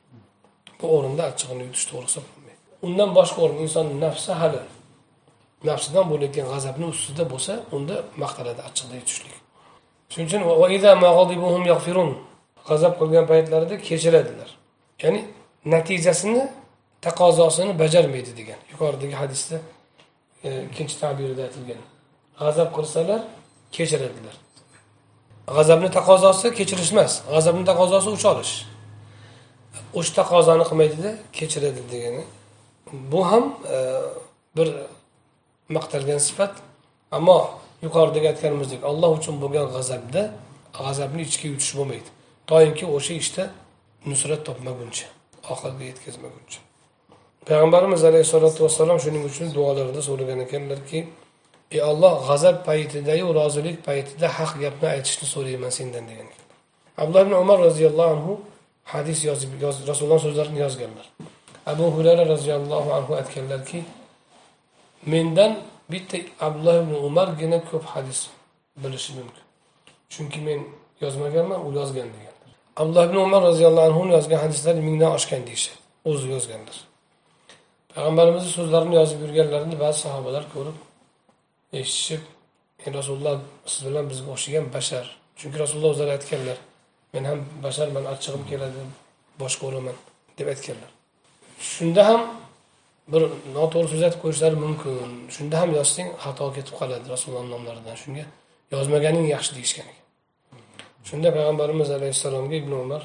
Bu 0.80 0.86
o'rinda 0.96 1.24
achchig'ini 1.30 1.64
yutish 1.68 1.86
to'g'ri 1.90 2.08
hisoblanmaydi. 2.10 2.62
Undan 2.88 3.10
boshqa 3.18 3.40
o'rin 3.46 3.60
insonni 3.66 3.96
nafsi 4.06 4.32
hali 4.42 4.62
nafsidan 5.70 6.06
bo'layotgan 6.12 6.48
g'azabni 6.54 6.86
ustida 6.94 7.24
bo'lsa 7.34 7.54
unda 7.76 7.96
maqtaladi 8.24 8.62
achchiqda 8.68 8.96
yutishlik. 9.02 9.36
Shuning 10.12 10.28
uchun 10.30 10.42
g'azab 12.70 12.94
qilgan 13.00 13.26
paytlarida 13.32 13.76
kechiradilar. 13.88 14.50
Ya'ni 15.04 15.22
natijasini 15.74 16.44
taqozosini 17.06 17.74
bajarmaydi 17.82 18.32
degan. 18.40 18.60
Yuqoridagi 18.72 19.16
hadisda 19.22 19.58
e, 20.48 20.50
ikkinchi 20.70 20.96
tabirida 21.04 21.42
aytilgan. 21.48 21.82
G'azab 22.42 22.70
qilsalar 22.78 23.22
kechiradilar. 23.76 24.36
G'azabni 25.56 25.90
taqozosi 25.98 26.48
kechirish 26.58 26.92
emas 26.96 27.14
g'azabni 27.34 27.64
taqozosi 27.72 28.08
o'ch 28.16 28.26
olish. 28.32 28.54
O'sha 29.98 30.14
taqozoni 30.20 30.64
qilmaydida 30.70 31.12
kechiradi 31.38 31.82
degani. 31.94 32.24
Bu 33.12 33.22
ham 33.30 33.46
e, 33.76 33.78
bir 34.58 34.68
maqtalgan 35.76 36.20
sifat. 36.28 36.54
Ammo 37.18 37.40
yuqoridagi 37.86 38.28
aytganimizdek 38.34 38.82
alloh 38.90 39.12
uchun 39.20 39.36
bo'lgan 39.44 39.68
g'azabda 39.76 40.22
g'azabni 40.80 41.22
ichga 41.28 41.48
yutish 41.54 41.74
bo'lmaydi. 41.80 42.10
Toinki 42.50 42.86
o'sha 42.96 43.14
ishda 43.22 43.44
nusrat 44.10 44.42
topmaguncha 44.48 45.08
oxiriga 45.52 45.86
yetkazmaguncha. 45.92 46.60
Payg'ambarimiz 47.48 48.02
alayhissalotu 48.10 48.60
vassalom 48.66 49.00
shuning 49.06 49.24
uchun 49.30 49.48
duolarida 49.58 50.02
so'ragan 50.10 50.40
ekanlarki 50.46 51.00
ey 51.72 51.82
olloh 51.92 52.14
g'azab 52.28 52.58
paytidayu 52.68 53.28
rozilik 53.40 53.78
paytida 53.88 54.28
haq 54.38 54.52
gapni 54.64 54.88
aytishni 54.96 55.28
so'rayman 55.34 55.72
sendan 55.80 56.04
degan 56.10 56.28
abdulloh 57.02 57.24
ibn 57.28 57.34
umar 57.44 57.58
roziyallohu 57.68 58.10
anhu 58.16 58.34
hadis 58.94 59.20
yozib 59.30 59.52
yoz, 59.64 59.76
rasululloh 59.90 60.20
so'zlarini 60.26 60.60
yozganlar. 60.66 61.08
Abu 61.72 61.86
hurara 61.96 62.24
roziyallohu 62.34 62.90
anhu 62.98 63.12
aytganlarki 63.20 63.80
mendan 65.12 65.52
bitta 65.92 66.18
abdulloh 66.46 66.76
ibn 66.84 66.94
umargina 67.08 67.60
ko'p 67.70 67.86
hadis 67.94 68.20
bilishi 68.84 69.12
mumkin. 69.18 69.44
Chunki 70.14 70.40
men 70.48 70.60
yozmaganman 71.04 71.60
u 71.68 71.70
yozgan 71.80 72.08
deganlar. 72.16 72.50
Abdulloh 72.82 73.06
ibn 73.10 73.18
umar 73.28 73.42
roziyallohu 73.50 73.86
anhu 73.90 74.02
yozgan 74.16 74.40
hadislari 74.46 74.82
mingdan 74.88 75.12
oshgan 75.18 75.42
deyishadi. 75.48 75.80
O'zi 76.12 76.28
yozganlar. 76.36 76.78
Payg'ambarimizni 77.94 78.52
so'zlarini 78.58 78.96
yozib 79.00 79.20
yurganlarini 79.24 79.76
ba'zi 79.84 79.98
sahobalar 80.06 80.44
ko'rib 80.54 80.78
eshitishib 81.80 82.24
rasululloh 82.98 83.36
siz 83.72 83.82
bilan 83.88 84.06
bizga 84.12 84.30
o'xshagan 84.36 84.66
bashar. 84.76 85.06
Chunki 85.40 85.58
rasululloh 85.64 85.92
o'zlari 85.96 86.12
aytganlar 86.18 86.58
men 87.14 87.24
ham 87.30 87.40
basharman 87.66 88.06
achchig'im 88.14 88.44
keladi 88.52 88.82
boshqa 89.42 89.64
bo'laman 89.68 89.98
deb 90.38 90.48
aytganlar. 90.54 90.92
Shunda 91.74 92.02
ham 92.10 92.22
bir 93.14 93.22
noto'g'ri 93.58 93.88
so'z 93.94 94.04
aytib 94.08 94.20
qo'yishlari 94.24 94.58
mumkin. 94.66 95.12
Shunda 95.36 95.56
ham 95.62 95.70
yozsang 95.80 96.10
xato 96.24 96.46
ketib 96.58 96.76
qoladi 96.80 97.06
rasululloh 97.14 97.46
nomlaridan. 97.54 97.96
Shunga 98.04 98.26
yozmaganing 98.76 99.26
yaxshi 99.36 99.52
deyishgan 99.58 99.88
ekan. 99.92 100.06
Shunda 101.10 101.30
payg'ambarimiz 101.36 101.90
alayhissalomga 101.98 102.56
ibn 102.62 102.74
umar 102.84 103.04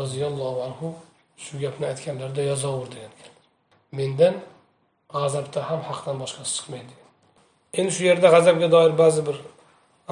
roziyallohu 0.00 0.58
anhu 0.66 0.88
shu 1.44 1.54
gapni 1.64 1.84
aytganlarida 1.92 2.42
yozaver 2.50 2.88
degan 2.94 3.12
mendan 3.98 4.34
g'azabda 5.14 5.60
ham 5.68 5.80
haqdan 5.88 6.16
boshqasi 6.22 6.50
chiqmaydi 6.56 6.94
endi 7.78 7.90
shu 7.96 8.02
yerda 8.10 8.28
g'azabga 8.34 8.68
doir 8.74 8.92
ba'zi 9.02 9.20
bir 9.28 9.36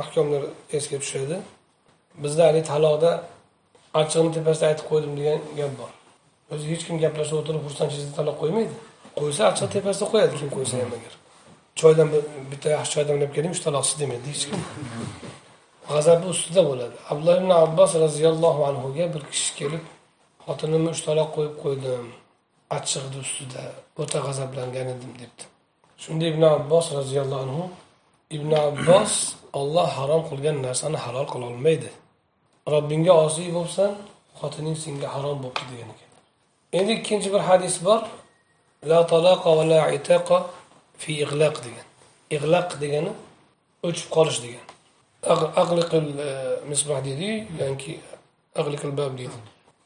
ahkomlar 0.02 0.42
esga 0.78 0.98
tushadi. 1.02 1.36
Bizda 2.22 2.42
haligi 2.48 2.66
taloqda 2.72 3.10
achchig'imni 4.00 4.32
tepasida 4.38 4.66
aytib 4.70 4.86
qo'ydim 4.90 5.12
degan 5.18 5.40
gap 5.58 5.72
bor. 5.80 5.92
O'zi 6.52 6.64
hech 6.72 6.82
kim 6.86 6.96
gaplashib 7.04 7.36
o'tirib 7.40 7.62
xursandchilikda 7.66 8.14
taloq 8.18 8.36
qo'ymaydi. 8.42 8.74
Qo'ysa 9.20 9.42
achchiq 9.50 9.68
tepasida 9.76 10.06
qo'yadi 10.12 10.34
kim 10.40 10.50
qo'ysa 10.56 10.74
ham 10.82 10.92
agar. 10.98 11.14
Choydan 11.80 12.08
bitta 12.50 12.68
yaxshi 12.76 12.92
choy 12.94 13.04
damlab 13.08 13.30
keling 13.36 13.52
uch 13.56 13.62
taloqsiz 13.66 13.96
demaydi 14.02 14.26
hech 14.34 14.44
kim. 14.48 14.60
G'azabi 15.90 16.26
ustida 16.34 16.62
bo'ladi. 16.70 16.96
Abdulloh 17.10 17.36
ibn 17.42 17.50
abbos 17.64 17.92
roziyallohu 18.04 18.60
anhuga 18.70 19.06
bir 19.14 19.22
kishi 19.32 19.50
kelib 19.60 19.84
xotinimni 20.46 20.88
uch 20.94 21.02
taloq 21.08 21.28
qo'yib 21.36 21.54
qo'ydim. 21.64 22.06
Achchig'ni 22.76 23.18
ustida 23.24 23.64
o'ta 24.02 24.18
g'azablangan 24.26 24.86
edim 24.94 25.12
debdi. 25.20 25.44
Shunda 26.04 26.24
ibn 26.32 26.42
abbos 26.56 26.86
roziyallohu 26.98 27.42
anhu 27.46 27.64
ibn 28.36 28.50
abbos 28.68 29.12
olloh 29.60 29.88
harom 29.98 30.22
qilgan 30.30 30.56
narsani 30.66 30.98
halol 31.04 31.26
qilolmaydi 31.34 31.90
robbingga 32.72 33.12
osiy 33.26 33.50
bo'lsan 33.58 33.92
xotining 34.40 34.76
senga 34.84 35.08
harom 35.14 35.38
bo'libdi 35.44 35.64
degan 35.72 35.88
ekan. 35.94 36.10
Endi 36.78 36.92
ikkinchi 36.98 37.28
bir 37.34 37.42
hadis 37.48 37.76
bor. 37.86 38.00
La 38.90 39.00
talaqa 39.12 39.50
va 39.56 39.64
la 39.72 39.80
itaqa 39.98 40.38
fi 41.02 41.12
ig'laq 41.24 41.56
degan. 41.66 41.86
Ig'laq 42.36 42.68
degani 42.82 43.12
o'chib 43.86 44.08
qolish 44.16 44.38
degan. 44.44 44.64
Aqliqil 45.62 46.06
e, 46.26 46.30
misbah 46.70 46.98
deydi 47.06 47.30
yoki 47.60 47.92
aqliqil 48.60 48.92
bab 49.00 49.12
deydi. 49.20 49.38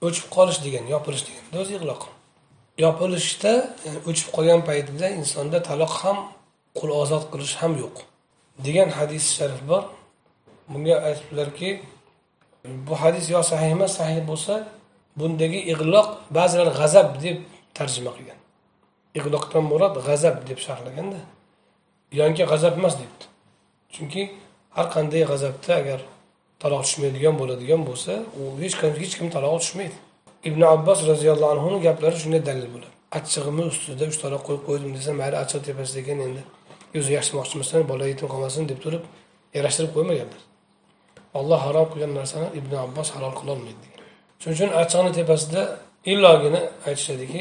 O'chib 0.06 0.26
qolish 0.36 0.58
degan 0.66 0.84
yopilish 0.94 1.24
degan. 1.28 1.44
O'zi 1.60 1.72
ig'loq 1.78 2.02
yopilishda 2.84 3.52
e, 3.86 3.88
o'chib 4.08 4.28
qolgan 4.36 4.60
paytida 4.68 5.06
insonda 5.20 5.58
taloq 5.68 5.92
ham 6.02 6.18
qul 6.78 6.90
ozod 7.02 7.24
qilish 7.32 7.54
ham 7.60 7.72
yo'q. 7.82 7.96
Degan 8.66 8.88
hadis 8.98 9.24
sharif 9.36 9.60
bor. 9.70 9.82
Bunga 10.72 10.96
aytibdilarki 11.08 11.70
bu 12.86 12.94
hadis 13.02 13.24
yo 13.34 13.40
sahih 13.50 13.70
emas 13.76 13.92
sahih 13.98 14.20
bo'lsa 14.30 14.54
bundagi 15.18 15.60
ig'loq 15.72 16.08
ba'zilar 16.36 16.68
g'azab 16.78 17.08
deb 17.24 17.38
tarjima 17.76 18.10
qilgan. 18.16 18.38
Ig'loqdan 19.18 19.64
murod 19.72 19.94
g'azab 20.06 20.36
deb 20.48 20.58
sharhlaganda 20.66 21.20
yoki 22.20 22.44
g'azab 22.50 22.74
emas 22.80 22.94
debdi. 23.00 23.24
Chunki 23.94 24.22
har 24.76 24.86
qanday 24.94 25.22
g'azabda 25.30 25.72
agar 25.80 26.00
taloq 26.62 26.82
tushmaydigan 26.86 27.34
bo'ladigan 27.40 27.80
bo'lsa 27.88 28.12
u 28.40 28.42
hech 28.62 28.76
kim 28.80 28.92
hech 29.00 29.14
kim 29.18 29.28
taloq 29.36 29.54
tushmaydi. 29.62 29.96
Ibn 30.48 30.62
abbos 30.74 31.00
roziyallohu 31.10 31.52
anhuni 31.56 31.78
gaplari 31.86 32.16
shunga 32.22 32.40
dalil 32.48 32.68
bo'ladi. 32.74 32.94
Achchig'imni 33.18 33.64
ustida 33.72 34.04
uch 34.10 34.18
taloq 34.24 34.42
qo'yib 34.46 34.62
qo'ydim 34.68 34.90
desam 34.96 35.16
mayli 35.20 35.36
achchiq 35.42 35.62
tepasida 35.68 35.98
ekan 36.04 36.18
endi. 36.26 36.42
O'zi 36.98 37.10
yaxshimoqchimisan 37.18 37.80
bola 37.90 38.04
yetim 38.12 38.28
qolmasin 38.32 38.62
deb 38.70 38.78
turib 38.84 39.02
yarashtirib 39.56 39.92
qo'ymaganlar. 39.96 40.47
Olloh 41.38 41.60
harom 41.66 41.86
qilgan 41.92 42.12
narsani 42.18 42.48
ibn 42.58 42.72
abbos 42.84 43.08
halol 43.14 43.34
qilolmaydi. 43.40 43.86
Degan 43.92 44.06
shuning 44.40 44.56
uchun 44.56 44.70
achchiqni 44.80 45.10
tepasida 45.18 45.62
illogina 46.12 46.60
aytishadiki 46.88 47.40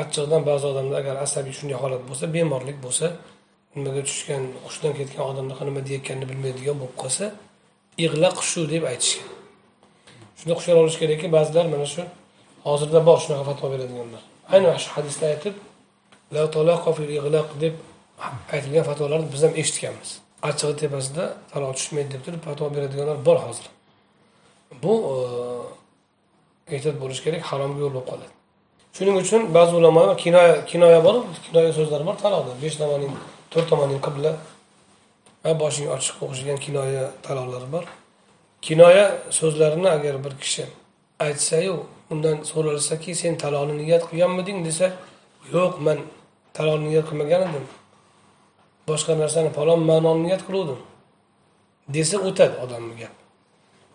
achchiqdan 0.00 0.42
ba'zi 0.48 0.64
odamlar 0.72 0.96
agar 1.02 1.16
asabiy 1.26 1.54
shunday 1.58 1.76
holat 1.82 2.02
bo'lsa 2.08 2.24
bemorlik 2.34 2.78
bo'lsa 2.86 3.06
nimaga 3.74 4.02
tushgan 4.08 4.42
hushdan 4.66 4.92
ketgan 4.98 5.24
odamlar 5.30 5.56
nima 5.68 5.80
deyayotganini 5.86 6.26
bilmaydigan 6.30 6.76
bo'lib 6.80 6.96
qolsa 7.02 7.24
ig'la 8.04 8.28
qushu 8.38 8.60
deb 8.72 8.82
aytishgan. 8.92 9.28
Shunda 10.38 10.54
hushyor 10.58 10.76
olish 10.82 10.96
kerakki 11.02 11.28
ba'zilar 11.36 11.66
mana 11.74 11.86
shu 11.94 12.02
hozirda 12.68 13.00
bor 13.08 13.18
shunaqa 13.24 13.44
fatvo 13.50 13.66
beradiganlar. 13.74 14.22
Aynan 14.54 14.76
shu 14.82 14.90
hadisda 14.96 15.24
aytib 15.32 15.54
deb 17.64 17.74
aytilgan 18.54 18.84
fatvolarni 18.88 19.26
biz 19.34 19.42
ham 19.46 19.52
eshitganmiz. 19.62 20.10
Achchig'i 20.42 20.76
tepasida 20.82 21.24
taloq 21.52 21.72
tushmaydi 21.78 22.10
deb 22.14 22.22
turib 22.26 22.42
fatvo 22.46 22.66
beradiganlar 22.74 23.18
bor 23.26 23.38
hozir. 23.46 23.66
Bu 24.82 24.92
e, 25.12 26.74
ehtiyot 26.74 26.96
bo'lish 27.02 27.20
kerak 27.24 27.42
haromga 27.50 27.78
yo'l 27.84 27.92
bo'lib 27.94 28.08
qoladi. 28.10 28.32
Shuning 28.96 29.16
uchun 29.22 29.42
ba'zi 29.56 29.72
ulamolar 29.80 30.16
kinoya 30.24 30.54
kinoya 30.70 31.00
bor 31.06 31.16
kinoya 31.46 31.70
so'zlari 31.78 32.04
bor 32.08 32.16
taloqda 32.24 32.52
besh 32.62 32.76
tomoning 32.80 33.14
to'rt 33.52 33.66
tomoning 33.70 34.00
qibla 34.06 34.32
va 35.44 35.52
boshing 35.62 35.88
ochiq 35.96 36.16
o'qishgan 36.24 36.58
kinoya 36.64 37.04
taloqlari 37.26 37.68
bor. 37.74 37.84
Kinoya 38.66 39.06
so'zlarini 39.38 39.88
agar 39.96 40.14
bir 40.24 40.32
kishi 40.42 40.64
aytsayu 41.26 41.74
undan 42.12 42.36
so'ralsaki 42.50 43.10
sen 43.20 43.34
taloqni 43.42 43.74
niyat 43.82 44.02
qilganmiding 44.10 44.58
desa 44.68 44.86
yo'q 45.54 45.74
man 45.86 45.98
taloqni 46.56 46.86
niyat 46.90 47.06
qilmagan 47.10 47.42
edim 47.48 47.66
boshqa 48.90 49.12
narsani 49.22 49.50
falon 49.58 49.80
ma'noni 49.90 50.20
niyat 50.26 50.42
qiluvdim. 50.46 50.80
Desa 51.94 52.16
o'tadi 52.28 52.54
odamni 52.64 52.94
gap. 53.00 53.14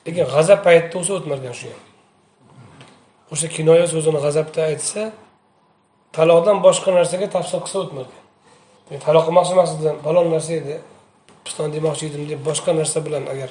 Lekin 0.06 0.25
g'azab 0.34 0.60
paytida 0.65 0.93
bo'lsa 0.95 1.12
o'tmarkan 1.17 1.53
shu 1.60 1.67
ham. 1.73 1.82
O'sha 3.34 3.47
kinoya 3.56 3.86
so'zini 3.93 4.19
g'azabda 4.25 4.62
aytsa 4.71 5.01
taloqdan 6.17 6.58
boshqa 6.65 6.89
narsaga 6.97 7.27
tafsir 7.36 7.60
qilsa 7.65 7.77
o'tmarkan 7.84 8.23
taloq 9.06 9.23
qilmoqchi 9.27 9.53
emas 9.56 9.71
edim 9.75 9.97
falon 10.06 10.27
narsa 10.34 10.53
edi 10.62 10.75
piston 11.45 11.67
demoqchi 11.75 12.03
edim 12.10 12.23
deb 12.29 12.39
boshqa 12.47 12.71
narsa 12.79 12.97
bilan 13.06 13.23
agar 13.34 13.49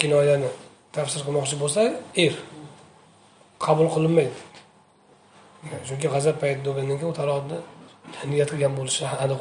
kinoyani 0.00 0.50
tafsir 0.96 1.20
qilmoqchi 1.26 1.56
bo'lsa 1.62 1.80
er. 2.24 2.34
Qabul 3.64 3.88
qilinmaydi. 3.94 4.38
Chunki 5.88 6.08
g'azab 6.14 6.36
paytida 6.42 6.66
bo'lgandan 6.68 6.96
keyin 7.00 7.12
u 7.12 7.16
taloqni 7.20 7.58
niyat 8.30 8.48
qilgan 8.52 8.72
bo'lishi 8.78 9.04
aniq. 9.24 9.40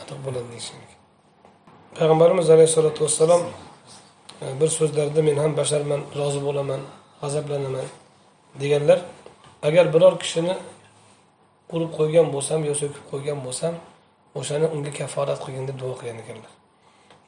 Aniq 0.00 0.18
bo'ladi 0.26 0.48
deyishlik. 0.52 0.90
Payg'ambarimiz 1.98 2.46
alayhissalotu 2.54 3.00
vassalom 3.04 3.42
e, 4.42 4.46
bir 4.60 4.68
so'zlarida 4.78 5.22
men 5.28 5.36
ham 5.42 5.52
basharman 5.60 6.00
rozi 6.18 6.40
bo'laman 6.46 6.80
g'azablanaman 7.22 7.86
deganlar 8.60 8.98
agar 9.68 9.84
biror 9.94 10.14
kishini 10.22 10.54
urib 11.74 11.90
qo'ygan 11.98 12.26
bo'lsam 12.34 12.60
yo 12.68 12.74
so'kib 12.80 13.04
qo'ygan 13.12 13.38
bo'lsam 13.46 13.74
o'shani 14.40 14.66
unga 14.74 14.92
kafforat 14.98 15.38
qilgin 15.44 15.64
deb 15.68 15.76
duo 15.82 15.94
qilgan 16.00 16.18
ekanlar. 16.22 16.52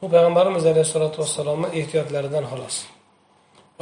Bu 0.01 0.07
payg'ambarimiz 0.15 0.65
alayhissalotu 0.73 1.17
vassalomni 1.23 1.69
ehtiyotlaridan 1.79 2.45
xolos. 2.51 2.77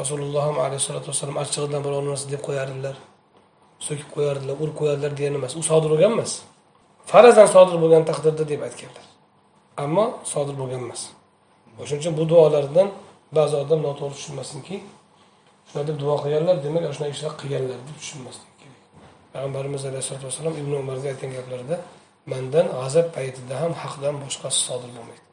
Rasululloh 0.01 0.43
ham 0.49 0.57
alayhissalotu 0.67 1.07
vassalom 1.11 1.37
achchig'idan 1.43 1.81
biror 1.87 2.03
narsa 2.11 2.27
deb 2.35 2.43
qo'yardilar 2.49 2.97
so'kib 3.87 4.09
qo'yardilar 4.15 4.55
urib 4.63 4.77
qo'yardilar 4.81 5.13
degani 5.19 5.37
emas. 5.41 5.53
U 5.61 5.63
sodir 5.71 5.91
bo'lgan 5.95 6.13
emas 6.17 6.33
farazan 7.11 7.49
sodir 7.55 7.77
bo'lgan 7.83 8.03
taqdirda 8.11 8.45
deb 8.53 8.61
aytganlar. 8.69 9.07
Ammo 9.85 10.05
sodir 10.33 10.55
bo'lgan 10.61 10.81
emas. 10.87 11.03
O'shaning 11.81 12.03
uchun 12.03 12.15
bu 12.19 12.25
duolardan 12.33 12.89
ba'zi 13.39 13.55
odam 13.63 13.81
noto'g'ri 13.87 14.15
tushunmasinki 14.19 14.77
shunday 15.69 15.85
deb 15.91 15.97
duo 16.03 16.17
qilganlar 16.23 16.57
demak 16.67 16.83
ana 16.87 16.95
shunaqa 16.97 17.15
ishlar 17.17 17.33
qilganlar 17.41 17.79
deb 17.89 17.97
tushunmaslik 18.03 18.53
kerak. 18.61 18.81
Payg'ambarimiz 19.33 19.83
alayhisalotu 19.91 20.25
vassalom 20.29 20.55
ibn 20.63 20.73
umarga 20.83 21.09
aytgan 21.13 21.31
gaplarida 21.39 21.77
mandan 22.33 22.67
g'azab 22.79 23.07
paytida 23.17 23.55
ham 23.63 23.73
haqdan 23.83 24.15
boshqasi 24.25 24.59
sodir 24.69 24.91
bo'lmaydi. 24.97 25.25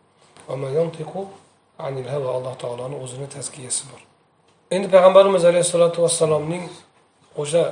Alloh 2.37 2.55
taoloni 2.63 2.95
o'zini 3.03 3.27
tazkiyasi 3.35 3.83
bor. 3.91 4.01
Endi 4.75 4.87
payg'ambarimiz 4.95 5.43
alayhissalotu 5.51 5.97
vassalomning 6.05 6.63
o'sha 7.41 7.63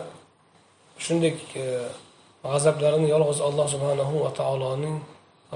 shunday 1.06 1.32
e, 1.62 1.64
g'azablarini 2.52 3.08
yolg'iz 3.14 3.40
alloh 3.48 3.68
subhanahu 3.74 4.16
va 4.24 4.32
taoloning 4.40 4.98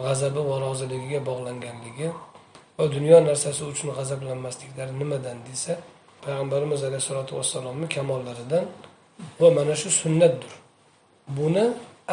g'azabi 0.05 0.41
va 0.49 0.55
roziligiga 0.65 1.19
bog'langanligi 1.29 2.09
va 2.77 2.85
dunyo 2.95 3.17
narsasi 3.29 3.61
uchun 3.71 3.89
g'azablanmasliklari 3.97 4.93
nimadan 5.01 5.37
desa 5.49 5.73
payg'ambarimiz 6.23 6.81
alayhissalotu 6.87 7.31
vassalomni 7.39 7.87
kamollaridan 7.95 8.65
va 9.41 9.49
mana 9.57 9.75
shu 9.81 9.89
sunnatdir. 10.01 10.53
Buni 11.37 11.65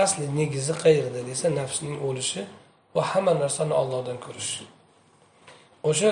asli 0.05 0.27
negizi 0.41 0.75
qayerda? 0.85 1.21
desa 1.31 1.47
nafsning 1.61 1.97
o'lishi 2.09 2.43
va 2.95 3.03
hamma 3.11 3.33
narsani 3.43 3.75
ollohdan 3.83 4.19
ko'rish 4.25 4.53
o'sha 5.89 6.11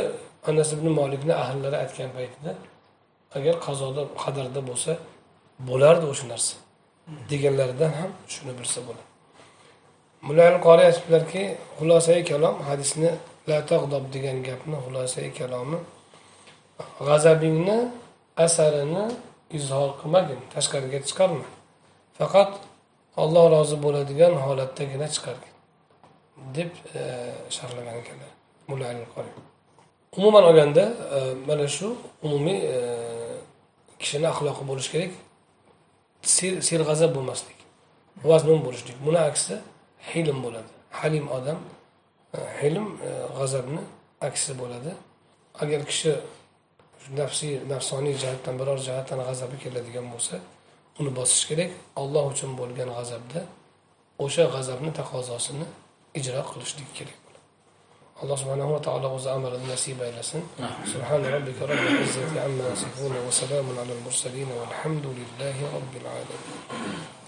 anas 0.51 0.69
ibn 0.77 0.87
molikni 1.01 1.35
ahllari 1.43 1.77
aytgan 1.85 2.11
paytida 2.17 2.53
agar 3.37 3.55
qazoda 3.67 4.03
qadarda 4.23 4.61
bo'lsa 4.69 4.93
bo'lardi 5.69 6.07
o'sha 6.13 6.27
narsa. 6.33 6.55
Deganlaridan 7.31 7.93
ham 8.01 8.11
shuni 8.33 8.53
bilsa 8.59 8.81
bo'ladi. 8.87 9.07
Mulla 10.27 10.45
qori 10.67 10.83
aytibdilarki 10.89 11.43
xulosai 11.79 12.21
kalom 12.31 12.57
hadisni 12.69 13.11
la 13.49 13.59
tag'dob 13.71 14.05
degan 14.15 14.39
gapni 14.49 14.77
xulosai 14.85 15.29
kalomi 15.39 15.79
g'azabingni 17.07 17.79
asarini 18.47 19.05
izhor 19.59 19.91
qilmagin 20.01 20.41
tashqariga 20.55 20.99
chiqarma. 21.09 21.47
Faqat 22.19 22.53
olloh 23.23 23.45
rozi 23.55 23.77
bo'ladigan 23.85 24.33
holatdagina 24.45 25.09
chiqargin 25.15 25.55
deb 26.57 26.71
e, 27.01 27.03
sharhlagan 27.57 27.97
ekanlar 28.03 28.33
mulla 28.69 28.87
qori. 29.15 29.31
Umuman 30.19 30.45
olganda 30.51 30.85
e, 31.17 31.19
mana 31.49 31.67
shu 31.77 31.89
umumiy 32.27 32.59
e, 32.75 32.77
kishini 34.01 34.27
axloqi 34.33 34.63
bo'lishi 34.71 34.91
kerak. 34.95 35.13
Serg'azab 36.23 37.15
bo'lmaslik 37.17 37.59
vazmin 38.25 38.61
bo'lishlik. 38.67 38.97
Buni 39.07 39.19
aksi 39.19 39.59
hilm 40.15 40.43
bo'ladi. 40.45 40.71
Halim 40.91 41.27
odam 41.37 41.59
e, 42.35 42.39
hilm 42.61 42.87
e, 43.09 43.11
g'azabni 43.39 43.83
aksi 44.21 44.59
bo'ladi. 44.61 44.93
Agar 45.63 45.81
kishi 45.91 46.13
nafsiy 47.21 47.55
nafsoniy 47.73 48.15
jihatdan 48.23 48.55
biror 48.61 48.79
jihatdan 48.87 49.19
g'azabi 49.29 49.57
keladigan 49.65 50.07
bo'lsa 50.13 50.35
uni 51.01 51.11
bosish 51.19 51.45
kerak. 51.51 51.71
Olloh 52.03 52.25
uchun 52.33 52.51
bo'lgan 52.61 52.91
g'azabda 52.99 53.41
o'sha 54.25 54.45
g'azabni 54.55 54.91
taqozosini 55.01 55.67
ijro 56.19 56.43
qilishlik 56.51 56.91
kerak. 56.99 57.22
Allah 58.23 58.37
subhanahu 58.39 58.73
wa 58.73 58.79
ta'ala 58.79 59.09
uza 59.11 59.35
amalan 59.35 59.59
nasiba 59.67 60.07
eylesin. 60.07 60.43
Subhani 60.87 61.27
rabbike 61.27 61.67
rabbil 61.67 62.03
izzeti 62.07 62.39
amma 62.39 62.65
yasifun 62.71 63.11
ve 63.11 63.33
selamun 63.35 63.77
alel 63.83 63.99
murselin 64.07 64.47
velhamdülillahi 64.47 65.63
rabbil 65.75 66.07
alemin. 66.07 67.22